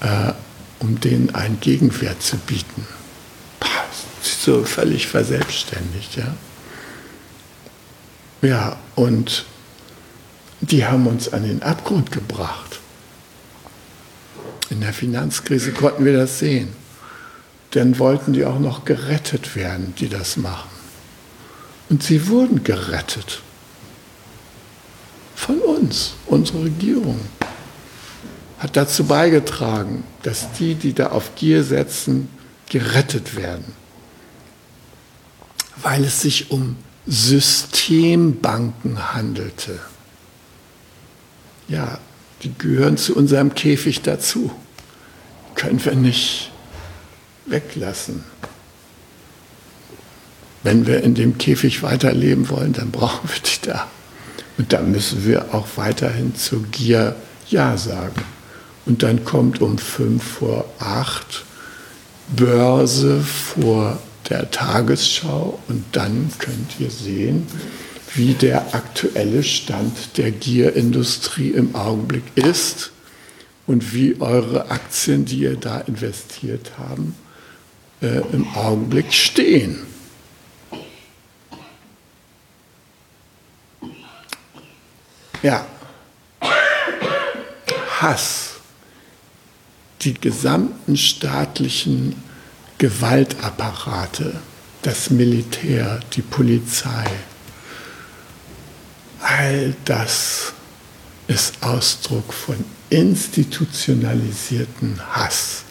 äh, 0.00 0.32
um 0.78 0.98
denen 1.00 1.34
einen 1.34 1.60
Gegenwert 1.60 2.22
zu 2.22 2.36
bieten. 2.38 2.86
So 4.22 4.64
völlig 4.64 5.08
verselbstständigt, 5.08 6.16
ja. 6.16 6.34
Ja, 8.40 8.76
und 8.96 9.44
die 10.62 10.86
haben 10.86 11.06
uns 11.06 11.32
an 11.32 11.42
den 11.42 11.62
Abgrund 11.62 12.12
gebracht. 12.12 12.80
In 14.70 14.80
der 14.80 14.92
Finanzkrise 14.92 15.72
konnten 15.72 16.04
wir 16.04 16.16
das 16.16 16.38
sehen. 16.38 16.68
Dann 17.72 17.98
wollten 17.98 18.32
die 18.32 18.44
auch 18.44 18.58
noch 18.58 18.84
gerettet 18.84 19.56
werden, 19.56 19.94
die 19.98 20.08
das 20.08 20.36
machen. 20.36 20.70
Und 21.88 22.02
sie 22.02 22.28
wurden 22.28 22.64
gerettet. 22.64 23.42
Von 25.34 25.58
uns, 25.58 26.14
unsere 26.26 26.64
Regierung 26.64 27.20
hat 28.60 28.76
dazu 28.76 29.04
beigetragen, 29.04 30.04
dass 30.22 30.52
die, 30.52 30.76
die 30.76 30.94
da 30.94 31.08
auf 31.08 31.34
Gier 31.34 31.64
setzen, 31.64 32.28
gerettet 32.68 33.34
werden. 33.34 33.74
Weil 35.82 36.04
es 36.04 36.22
sich 36.22 36.52
um 36.52 36.76
Systembanken 37.06 39.12
handelte. 39.12 39.80
Ja, 41.72 41.98
die 42.42 42.52
gehören 42.56 42.96
zu 42.96 43.16
unserem 43.16 43.54
Käfig 43.54 44.02
dazu. 44.02 44.50
Können 45.54 45.84
wir 45.84 45.94
nicht 45.94 46.50
weglassen. 47.46 48.24
Wenn 50.62 50.86
wir 50.86 51.02
in 51.02 51.14
dem 51.14 51.38
Käfig 51.38 51.82
weiterleben 51.82 52.48
wollen, 52.48 52.72
dann 52.72 52.90
brauchen 52.90 53.28
wir 53.28 53.40
die 53.40 53.66
da. 53.66 53.88
Und 54.58 54.72
dann 54.72 54.92
müssen 54.92 55.26
wir 55.26 55.54
auch 55.54 55.66
weiterhin 55.76 56.36
zur 56.36 56.62
Gier 56.64 57.16
Ja 57.48 57.76
sagen. 57.76 58.22
Und 58.84 59.02
dann 59.02 59.24
kommt 59.24 59.60
um 59.60 59.78
fünf 59.78 60.22
vor 60.22 60.64
acht 60.78 61.44
Börse 62.28 63.20
vor 63.20 63.98
der 64.28 64.50
Tagesschau 64.50 65.58
und 65.68 65.84
dann 65.92 66.30
könnt 66.38 66.78
ihr 66.78 66.90
sehen, 66.90 67.46
wie 68.14 68.34
der 68.34 68.74
aktuelle 68.74 69.42
Stand 69.42 70.18
der 70.18 70.30
Gierindustrie 70.30 71.50
im 71.50 71.74
Augenblick 71.74 72.24
ist 72.34 72.92
und 73.66 73.94
wie 73.94 74.20
eure 74.20 74.70
Aktien, 74.70 75.24
die 75.24 75.38
ihr 75.38 75.56
da 75.56 75.80
investiert 75.80 76.72
haben, 76.78 77.14
äh, 78.02 78.20
im 78.32 78.46
Augenblick 78.54 79.12
stehen. 79.12 79.78
Ja, 85.42 85.66
Hass, 88.00 88.54
die 90.02 90.14
gesamten 90.14 90.96
staatlichen 90.96 92.16
Gewaltapparate, 92.78 94.40
das 94.82 95.10
Militär, 95.10 96.00
die 96.14 96.22
Polizei, 96.22 97.06
all 99.38 99.74
das 99.84 100.54
ist 101.26 101.62
Ausdruck 101.62 102.32
von 102.32 102.56
institutionalisierten 102.90 105.00
Hass, 105.12 105.64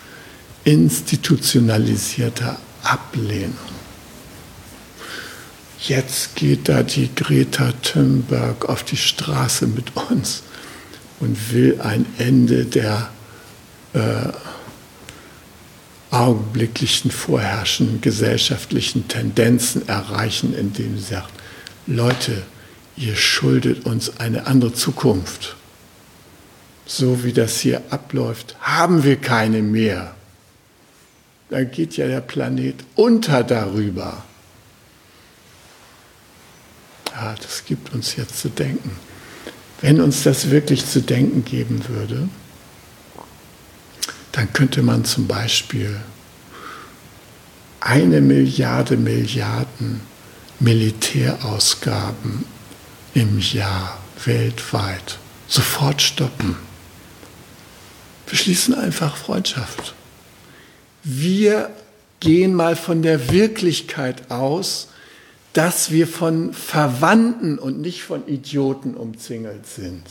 institutionalisierter 0.64 2.59
Ablehnung. 2.84 3.55
Jetzt 5.80 6.36
geht 6.36 6.70
da 6.70 6.84
die 6.84 7.09
Greta 7.14 7.74
Thunberg 7.84 8.70
auf 8.70 8.84
die 8.84 8.97
Straße 8.97 9.68
mit 9.68 9.95
uns 9.95 10.43
und 11.20 11.51
will 11.51 11.82
ein 11.82 12.05
Ende 12.18 12.66
der 12.66 13.09
äh, 13.93 14.30
augenblicklichen 16.12 17.12
vorherrschenden 17.12 18.01
gesellschaftlichen 18.01 19.07
Tendenzen 19.07 19.88
erreichen, 19.88 20.53
indem 20.53 20.97
sie 20.97 21.05
sagt, 21.05 21.32
Leute, 21.88 22.43
ihr 22.98 23.16
schuldet 23.16 23.86
uns 23.86 24.20
eine 24.20 24.48
andere 24.48 24.74
Zukunft. 24.74 25.56
So 26.86 27.24
wie 27.24 27.34
das 27.34 27.60
hier 27.60 27.82
abläuft, 27.89 28.56
haben 28.60 29.04
wir 29.04 29.16
keine 29.16 29.62
mehr. 29.62 30.16
Da 31.50 31.64
geht 31.64 31.98
ja 31.98 32.08
der 32.08 32.22
Planet 32.22 32.76
unter 32.96 33.44
darüber. 33.44 34.24
Ja, 37.14 37.36
das 37.42 37.66
gibt 37.66 37.94
uns 37.94 38.16
jetzt 38.16 38.39
zu 38.39 38.50
denken. 38.50 38.92
Wenn 39.82 40.00
uns 40.00 40.24
das 40.24 40.50
wirklich 40.50 40.86
zu 40.86 41.02
denken 41.02 41.44
geben 41.44 41.88
würde, 41.88 42.30
dann 44.32 44.54
könnte 44.54 44.82
man 44.82 45.04
zum 45.04 45.28
Beispiel 45.28 46.00
eine 47.80 48.22
Milliarde 48.22 48.96
Milliarden 48.96 50.02
Militärausgaben 50.60 52.46
im 53.14 53.39
Jahr 53.39 53.97
weltweit 54.26 55.18
sofort 55.47 56.01
stoppen. 56.01 56.55
Wir 58.28 58.38
schließen 58.38 58.74
einfach 58.74 59.18
Freundschaft. 59.18 59.93
Wir 61.03 61.70
gehen 62.20 62.53
mal 62.53 62.76
von 62.76 63.01
der 63.01 63.32
Wirklichkeit 63.32 64.32
aus, 64.32 64.88
dass 65.53 65.91
wir 65.91 66.07
von 66.07 66.53
Verwandten 66.53 67.59
und 67.59 67.82
nicht 67.82 68.03
von 68.03 68.26
Idioten 68.28 68.95
umzingelt 68.95 69.68
sind. 69.68 70.03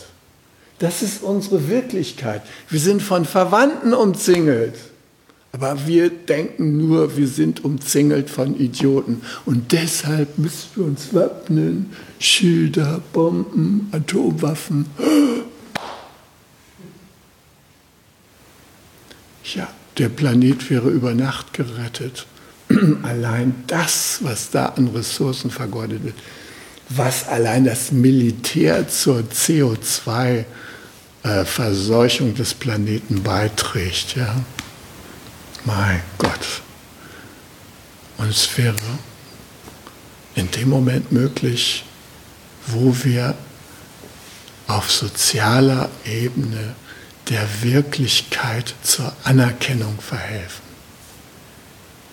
Das 0.81 1.03
ist 1.03 1.23
unsere 1.23 1.69
Wirklichkeit. 1.69 2.43
Wir 2.69 2.81
sind 2.81 3.03
von 3.03 3.25
Verwandten 3.25 3.95
umzingelt. 3.95 4.75
Aber 5.53 5.87
wir 5.87 6.11
denken 6.11 6.77
nur, 6.77 7.17
wir 7.17 7.27
sind 7.27 7.65
umzingelt 7.65 8.31
von 8.31 8.59
Idioten. 8.59 9.23
Und 9.45 9.73
deshalb 9.73 10.39
müssen 10.39 10.69
wir 10.77 10.85
uns 10.85 11.13
wappnen. 11.13 11.91
Schilder, 12.21 13.03
Bomben, 13.13 13.89
Atomwaffen. 13.91 14.87
Ja, 19.55 19.69
der 19.99 20.09
Planet 20.09 20.71
wäre 20.71 20.89
über 20.91 21.15
Nacht 21.15 21.53
gerettet. 21.53 22.27
Allein 23.03 23.55
das, 23.67 24.21
was 24.23 24.51
da 24.51 24.67
an 24.67 24.89
Ressourcen 24.89 25.51
vergeudet 25.51 26.05
wird, 26.05 26.15
was 26.89 27.29
allein 27.29 27.65
das 27.65 27.93
Militär 27.93 28.89
zur 28.89 29.21
CO2 29.21 30.45
äh, 31.23 32.35
des 32.35 32.55
Planeten 32.55 33.23
beiträgt. 33.23 34.17
Ja? 34.17 34.45
Mein 35.65 36.01
Gott. 36.19 36.63
Und 38.19 38.29
es 38.29 38.57
wäre 38.57 38.77
in 40.35 40.51
dem 40.51 40.69
Moment 40.69 41.13
möglich, 41.13 41.85
wo 42.67 42.95
wir 43.05 43.35
auf 44.67 44.91
sozialer 44.91 45.91
Ebene 46.05 46.75
der 47.29 47.47
Wirklichkeit 47.63 48.75
zur 48.83 49.13
Anerkennung 49.25 49.99
verhelfen. 50.01 50.71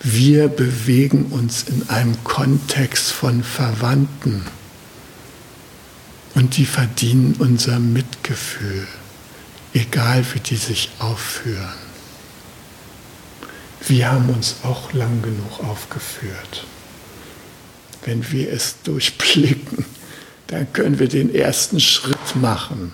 Wir 0.00 0.48
bewegen 0.48 1.26
uns 1.26 1.64
in 1.64 1.88
einem 1.88 2.22
Kontext 2.24 3.10
von 3.10 3.42
Verwandten 3.42 4.44
und 6.34 6.56
die 6.56 6.66
verdienen 6.66 7.34
unser 7.38 7.78
Mitgefühl 7.78 8.86
egal 9.74 10.24
wie 10.32 10.40
die 10.40 10.56
sich 10.56 10.90
aufführen. 10.98 11.87
Wir 13.88 14.12
haben 14.12 14.28
uns 14.28 14.56
auch 14.64 14.92
lang 14.92 15.22
genug 15.22 15.64
aufgeführt. 15.64 16.66
Wenn 18.04 18.30
wir 18.30 18.52
es 18.52 18.76
durchblicken, 18.82 19.86
dann 20.48 20.70
können 20.74 20.98
wir 20.98 21.08
den 21.08 21.34
ersten 21.34 21.80
Schritt 21.80 22.36
machen. 22.36 22.92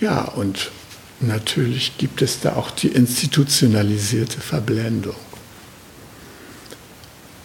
Ja, 0.00 0.22
und 0.22 0.72
natürlich 1.20 1.96
gibt 1.96 2.22
es 2.22 2.40
da 2.40 2.56
auch 2.56 2.72
die 2.72 2.88
institutionalisierte 2.88 4.40
Verblendung. 4.40 5.16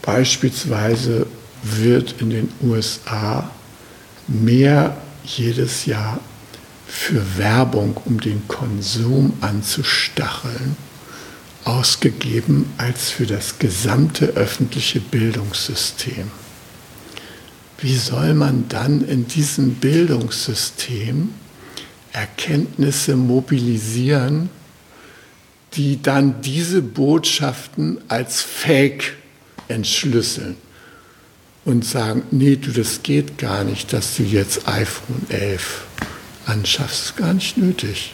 Beispielsweise 0.01 1.27
wird 1.61 2.15
in 2.19 2.31
den 2.31 2.51
USA 2.63 3.51
mehr 4.27 4.97
jedes 5.23 5.85
Jahr 5.85 6.19
für 6.87 7.37
Werbung, 7.37 7.97
um 8.05 8.19
den 8.19 8.47
Konsum 8.47 9.33
anzustacheln, 9.41 10.77
ausgegeben 11.66 12.72
als 12.78 13.09
für 13.09 13.26
das 13.26 13.59
gesamte 13.59 14.28
öffentliche 14.28 14.99
Bildungssystem. 14.99 16.32
Wie 17.80 17.95
soll 17.95 18.34
man 18.34 18.70
dann 18.70 19.05
in 19.05 19.28
diesem 19.28 19.76
Bildungssystem 19.76 21.30
Erkenntnisse 22.13 23.18
mobilisieren, 23.18 24.49
die 25.74 26.01
dann 26.01 26.41
diese 26.41 26.82
Botschaften 26.82 27.99
als 28.07 28.41
Fake 28.41 29.18
entschlüsseln 29.68 30.55
und 31.66 31.84
sagen, 31.84 32.24
nee, 32.32 32.55
du, 32.55 32.72
das 32.72 33.03
geht 33.03 33.38
gar 33.38 33.63
nicht, 33.63 33.91
dass 33.91 34.16
du 34.16 34.24
jetzt 34.24 34.68
iPhone 34.68 35.26
11 35.30 35.84
anschaffst, 36.45 37.05
ist 37.05 37.18
gar 37.18 37.34
nicht 37.34 37.57
nötig. 37.57 38.13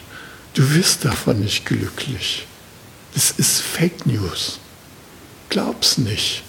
Du 0.54 0.74
wirst 0.74 1.04
davon 1.04 1.40
nicht 1.40 1.64
glücklich. 1.64 2.46
Das 3.14 3.30
ist 3.30 3.60
Fake 3.60 4.06
News. 4.06 4.58
Glaub's 5.48 5.98
nicht. 5.98 6.42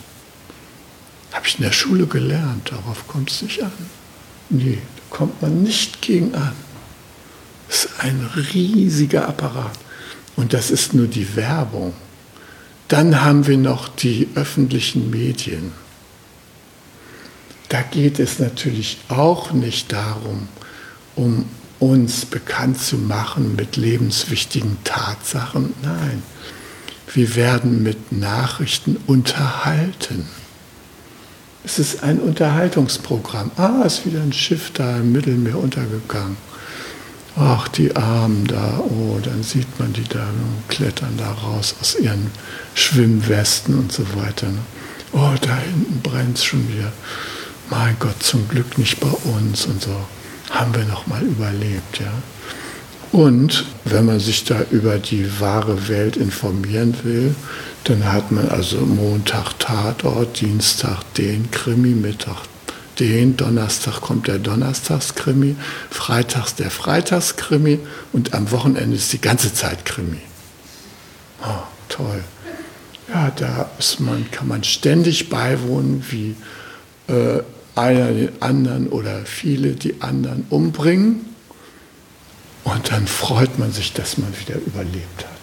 Habe 1.32 1.48
ich 1.48 1.58
in 1.58 1.64
der 1.64 1.72
Schule 1.72 2.06
gelernt, 2.06 2.72
darauf 2.72 3.08
kommt 3.08 3.32
es 3.32 3.42
nicht 3.42 3.62
an. 3.64 3.72
Nee, 4.50 4.80
da 4.96 5.18
kommt 5.18 5.42
man 5.42 5.64
nicht 5.64 6.02
gegen 6.02 6.34
an. 6.36 6.54
Das 7.68 7.86
ist 7.86 8.00
ein 8.00 8.30
riesiger 8.54 9.28
Apparat. 9.28 9.78
Und 10.36 10.54
das 10.54 10.72
ist 10.72 10.94
nur 10.94 11.08
die 11.08 11.36
Werbung. 11.36 11.94
Dann 12.88 13.22
haben 13.22 13.48
wir 13.48 13.58
noch 13.58 13.90
die 13.90 14.30
öffentlichen 14.36 15.10
Medien. 15.10 15.72
Da 17.70 17.82
geht 17.82 18.20
es 18.20 18.38
natürlich 18.40 19.00
auch 19.10 19.52
nicht 19.52 19.92
darum, 19.92 20.48
um 21.16 21.46
uns 21.84 22.26
bekannt 22.26 22.80
zu 22.80 22.96
machen 22.96 23.58
mit 23.58 23.76
lebenswichtigen 23.76 24.78
Tatsachen. 24.86 25.74
Nein, 25.82 26.24
wir 27.14 27.36
werden 27.36 27.84
mit 27.84 28.14
Nachrichten 28.14 28.96
unterhalten. 29.06 30.26
Es 31.66 31.80
ist 31.80 32.02
ein 32.02 32.20
Unterhaltungsprogramm. 32.20 33.52
Ah, 33.58 33.84
ist 33.86 34.06
wieder 34.06 34.22
ein 34.22 34.32
Schiff 34.32 34.72
da 34.74 34.98
im 34.98 35.12
Mittelmeer 35.12 35.58
untergegangen. 35.58 36.38
Ach, 37.36 37.68
die 37.68 37.94
Armen 37.98 38.48
da, 38.48 38.80
oh, 38.80 39.20
dann 39.22 39.44
sieht 39.44 39.78
man 39.78 39.92
die 39.92 40.04
da 40.04 40.26
klettern 40.70 41.18
da 41.18 41.32
raus 41.32 41.76
aus 41.82 41.96
ihren 42.00 42.32
Schwimmwesten 42.76 43.78
und 43.78 43.92
so 43.92 44.04
weiter. 44.16 44.48
Ne? 44.48 44.60
Oh, 45.12 45.34
da 45.42 45.58
hinten 45.58 46.00
brennt 46.02 46.38
es 46.38 46.46
schon 46.46 46.66
wieder. 46.70 46.94
Mein 47.70 47.98
Gott, 48.00 48.24
zum 48.24 48.48
Glück 48.48 48.78
nicht 48.78 49.02
bei 49.02 49.10
uns 49.10 49.66
und 49.66 49.82
so. 49.82 50.06
Haben 50.54 50.76
wir 50.76 50.86
noch 50.86 51.08
mal 51.08 51.22
überlebt, 51.22 52.00
ja. 52.00 52.14
Und 53.12 53.66
wenn 53.86 54.06
man 54.06 54.20
sich 54.20 54.44
da 54.44 54.62
über 54.72 54.98
die 54.98 55.40
wahre 55.40 55.88
Welt 55.88 56.16
informieren 56.16 56.96
will, 57.04 57.36
dann 57.84 58.12
hat 58.12 58.32
man 58.32 58.50
also 58.50 58.78
Montag 58.78 59.60
Tatort, 59.60 60.40
Dienstag 60.42 61.04
den 61.16 61.52
Krimi, 61.52 61.90
Mittag 61.90 62.38
den, 63.00 63.36
Donnerstag 63.36 64.02
kommt 64.02 64.28
der 64.28 64.38
Donnerstagskrimi, 64.38 65.56
Freitags 65.90 66.56
der 66.56 66.70
Freitagskrimi 66.70 67.80
und 68.12 68.34
am 68.34 68.52
Wochenende 68.52 68.96
ist 68.96 69.12
die 69.12 69.22
ganze 69.22 69.54
Zeit 69.54 69.86
Krimi. 69.86 70.22
Oh, 71.42 71.64
toll. 71.90 72.24
Ja, 73.10 73.32
da 73.36 73.70
man, 74.00 74.30
kann 74.32 74.48
man 74.48 74.64
ständig 74.64 75.30
beiwohnen, 75.30 76.04
wie 76.10 76.36
äh, 77.08 77.42
einer 77.76 78.12
den 78.12 78.42
anderen 78.42 78.88
oder 78.90 79.26
viele 79.26 79.74
die 79.74 80.02
anderen 80.02 80.46
umbringen. 80.50 81.26
Und 82.64 82.92
dann 82.92 83.06
freut 83.08 83.60
man 83.60 83.72
sich, 83.72 83.94
dass 83.94 84.18
man 84.18 84.34
wieder 84.40 84.56
überlebt 84.56 85.26
hat. 85.26 85.34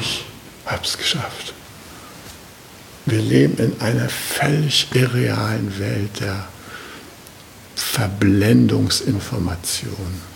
Ich 0.00 0.24
habe 0.66 0.84
es 0.84 0.96
geschafft. 0.96 1.52
Wir 3.06 3.22
leben 3.22 3.58
in 3.58 3.80
einer 3.80 4.08
völlig 4.08 4.88
irrealen 4.94 5.78
Welt 5.78 6.20
der 6.20 6.46
Verblendungsinformationen. 7.74 10.28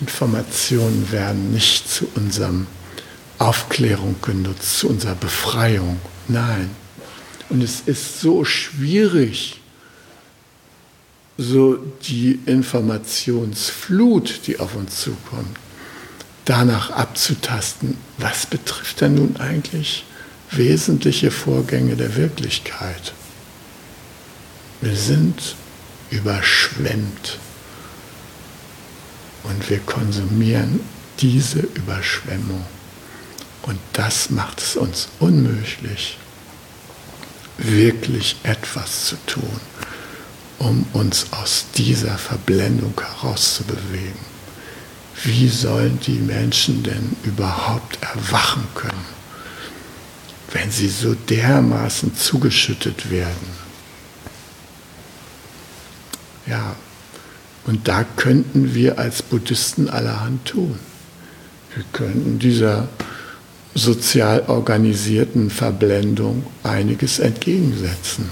Informationen 0.00 1.12
werden 1.12 1.52
nicht 1.52 1.88
zu 1.88 2.08
unserem 2.14 2.66
Aufklärung 3.38 4.16
genutzt, 4.22 4.78
zu 4.78 4.88
unserer 4.88 5.14
Befreiung. 5.14 6.00
Nein. 6.28 6.81
Und 7.52 7.62
es 7.62 7.82
ist 7.84 8.20
so 8.20 8.46
schwierig, 8.46 9.60
so 11.36 11.76
die 12.08 12.40
Informationsflut, 12.46 14.46
die 14.46 14.58
auf 14.58 14.74
uns 14.74 15.02
zukommt, 15.02 15.58
danach 16.46 16.92
abzutasten, 16.92 17.98
was 18.16 18.46
betrifft 18.46 19.02
denn 19.02 19.16
nun 19.16 19.36
eigentlich 19.36 20.06
wesentliche 20.50 21.30
Vorgänge 21.30 21.94
der 21.94 22.16
Wirklichkeit. 22.16 23.12
Wir 24.80 24.96
sind 24.96 25.54
überschwemmt 26.08 27.38
und 29.42 29.68
wir 29.68 29.80
konsumieren 29.80 30.80
diese 31.18 31.60
Überschwemmung. 31.60 32.64
Und 33.60 33.78
das 33.92 34.30
macht 34.30 34.62
es 34.62 34.74
uns 34.74 35.08
unmöglich, 35.20 36.16
wirklich 37.58 38.36
etwas 38.42 39.06
zu 39.06 39.16
tun, 39.26 39.60
um 40.58 40.86
uns 40.92 41.26
aus 41.32 41.66
dieser 41.76 42.18
Verblendung 42.18 42.94
herauszubewegen. 42.98 44.32
Wie 45.24 45.48
sollen 45.48 46.00
die 46.00 46.18
Menschen 46.18 46.82
denn 46.82 47.14
überhaupt 47.22 47.98
erwachen 48.02 48.66
können, 48.74 49.06
wenn 50.52 50.70
sie 50.70 50.88
so 50.88 51.14
dermaßen 51.14 52.16
zugeschüttet 52.16 53.10
werden? 53.10 53.62
Ja, 56.46 56.74
und 57.64 57.86
da 57.86 58.04
könnten 58.16 58.74
wir 58.74 58.98
als 58.98 59.22
Buddhisten 59.22 59.88
allerhand 59.88 60.44
tun. 60.46 60.78
Wir 61.74 61.84
könnten 61.92 62.38
dieser 62.38 62.88
sozial 63.74 64.44
organisierten 64.48 65.50
Verblendung 65.50 66.44
einiges 66.62 67.18
entgegensetzen. 67.18 68.30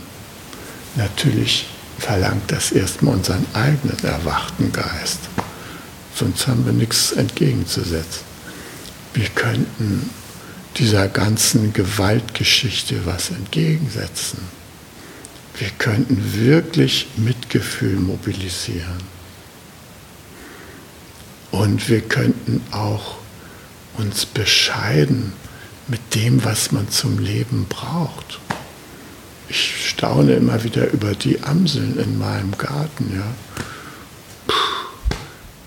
Natürlich 0.97 1.67
verlangt 1.99 2.51
das 2.51 2.73
erstmal 2.73 3.15
unseren 3.15 3.47
eigenen 3.53 3.99
erwachten 4.03 4.73
Geist. 4.73 5.21
Sonst 6.15 6.47
haben 6.47 6.67
wir 6.67 6.73
nichts 6.73 7.13
entgegenzusetzen. 7.13 8.25
Wir 9.15 9.29
könnten 9.29 10.11
dieser 10.77 11.09
ganzen 11.09 11.73
Gewaltgeschichte 11.73 13.07
was 13.07 13.31
entgegensetzen. 13.31 14.39
Wir 15.59 15.71
könnten 15.79 16.35
wirklich 16.35 17.09
Mitgefühl 17.17 17.97
mobilisieren. 17.97 19.03
Und 21.51 21.89
wir 21.89 22.01
könnten 22.03 22.63
auch 22.71 23.20
uns 24.01 24.27
bescheiden 24.27 25.33
mit 25.89 26.15
dem, 26.15 26.45
was 26.45 26.73
man 26.73 26.89
zum 26.89 27.19
Leben 27.19 27.67
braucht. 27.69 28.41
Ich 29.49 29.89
staune 29.89 30.35
immer 30.35 30.63
wieder 30.65 30.91
über 30.91 31.15
die 31.15 31.43
Amseln 31.43 31.99
in 31.99 32.19
meinem 32.19 32.57
Garten, 32.57 33.13
ja. 33.15 34.55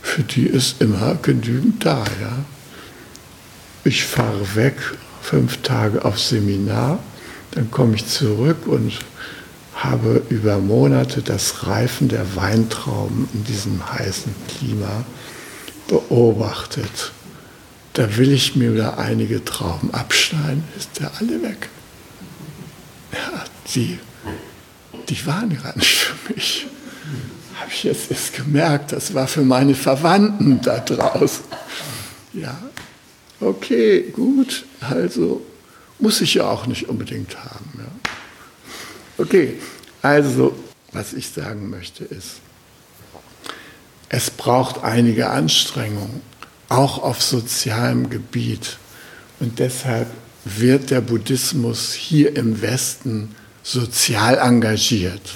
für 0.01 0.23
die 0.23 0.45
ist 0.45 0.81
immer 0.81 1.15
genügend 1.15 1.85
da, 1.85 2.03
ja. 2.21 2.45
Ich 3.83 4.05
fahre 4.05 4.55
weg, 4.55 4.77
fünf 5.21 5.61
Tage 5.61 6.05
auf 6.05 6.19
Seminar, 6.19 6.99
dann 7.51 7.69
komme 7.69 7.95
ich 7.95 8.07
zurück 8.07 8.65
und 8.65 8.99
habe 9.75 10.23
über 10.29 10.59
Monate 10.59 11.21
das 11.21 11.67
Reifen 11.67 12.07
der 12.07 12.35
Weintrauben 12.35 13.27
in 13.33 13.43
diesem 13.43 13.81
heißen 13.91 14.33
Klima 14.47 15.03
beobachtet. 15.89 17.11
Da 17.93 18.17
will 18.17 18.31
ich 18.31 18.55
mir 18.55 18.73
wieder 18.73 18.97
einige 18.97 19.45
Trauben 19.45 19.93
abschneiden, 19.93 20.63
ist 20.75 20.99
der 20.99 21.11
alle 21.19 21.43
weg. 21.43 21.69
Ja, 23.11 23.43
die, 23.75 23.99
die 25.09 25.25
waren 25.27 25.55
gar 25.61 25.77
nicht 25.77 25.93
für 25.93 26.33
mich. 26.33 26.65
Habe 27.59 27.69
ich 27.71 27.83
jetzt 27.83 28.09
erst 28.09 28.35
gemerkt, 28.35 28.91
das 28.91 29.13
war 29.13 29.27
für 29.27 29.43
meine 29.43 29.75
Verwandten 29.75 30.59
da 30.61 30.79
draußen. 30.79 31.45
Ja, 32.33 32.57
okay, 33.39 34.09
gut, 34.11 34.65
also 34.81 35.45
muss 35.99 36.19
ich 36.21 36.33
ja 36.33 36.49
auch 36.49 36.65
nicht 36.65 36.89
unbedingt 36.89 37.37
haben. 37.37 37.71
Ja. 37.77 38.11
Okay, 39.19 39.59
also 40.01 40.57
was 40.91 41.13
ich 41.13 41.29
sagen 41.29 41.69
möchte 41.69 42.03
ist, 42.05 42.41
es 44.09 44.31
braucht 44.31 44.83
einige 44.83 45.29
Anstrengungen, 45.29 46.21
auch 46.73 47.01
auf 47.01 47.21
sozialem 47.21 48.09
Gebiet. 48.09 48.77
Und 49.39 49.59
deshalb 49.59 50.07
wird 50.43 50.89
der 50.89 51.01
Buddhismus 51.01 51.93
hier 51.93 52.35
im 52.35 52.61
Westen 52.61 53.35
sozial 53.61 54.37
engagiert. 54.37 55.35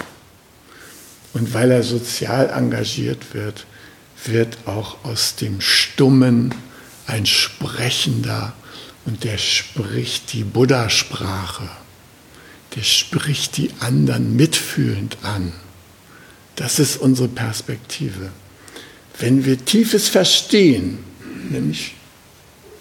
Und 1.34 1.54
weil 1.54 1.72
er 1.72 1.84
sozial 1.84 2.50
engagiert 2.50 3.34
wird, 3.34 3.66
wird 4.26 4.58
auch 4.66 5.04
aus 5.04 5.36
dem 5.36 5.62
Stummen 5.62 6.54
ein 7.06 7.26
Sprechender 7.26 8.54
und 9.06 9.24
der 9.24 9.38
spricht 9.38 10.34
die 10.34 10.44
Buddha-Sprache. 10.44 11.70
Der 12.76 12.84
spricht 12.84 13.58
die 13.58 13.72
anderen 13.80 14.36
mitfühlend 14.36 15.18
an. 15.22 15.54
Das 16.56 16.80
ist 16.80 16.98
unsere 16.98 17.28
Perspektive. 17.28 18.32
Wenn 19.20 19.46
wir 19.46 19.64
tiefes 19.64 20.10
Verstehen, 20.10 21.00
nämlich 21.50 21.96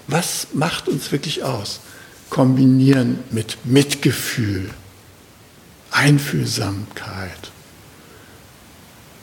was 0.08 0.48
macht 0.52 0.88
uns 0.88 1.10
wirklich 1.10 1.42
aus, 1.42 1.80
kombinieren 2.30 3.18
mit 3.30 3.58
Mitgefühl, 3.64 4.70
Einfühlsamkeit, 5.90 7.50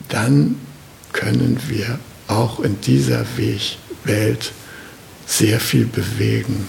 dann 0.10 0.56
können 1.14 1.60
wir 1.68 2.00
auch 2.28 2.60
in 2.60 2.82
dieser 2.82 3.26
Welt 4.04 4.52
sehr 5.26 5.60
viel 5.60 5.86
bewegen. 5.86 6.68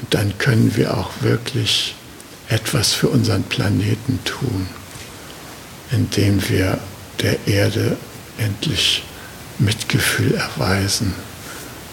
Und 0.00 0.12
dann 0.14 0.36
können 0.38 0.76
wir 0.76 0.96
auch 0.96 1.10
wirklich 1.20 1.94
etwas 2.48 2.92
für 2.92 3.08
unseren 3.08 3.44
Planeten 3.44 4.18
tun, 4.24 4.66
indem 5.90 6.48
wir 6.48 6.78
der 7.20 7.46
Erde 7.46 7.96
endlich 8.38 9.04
Mitgefühl 9.58 10.34
erweisen 10.34 11.14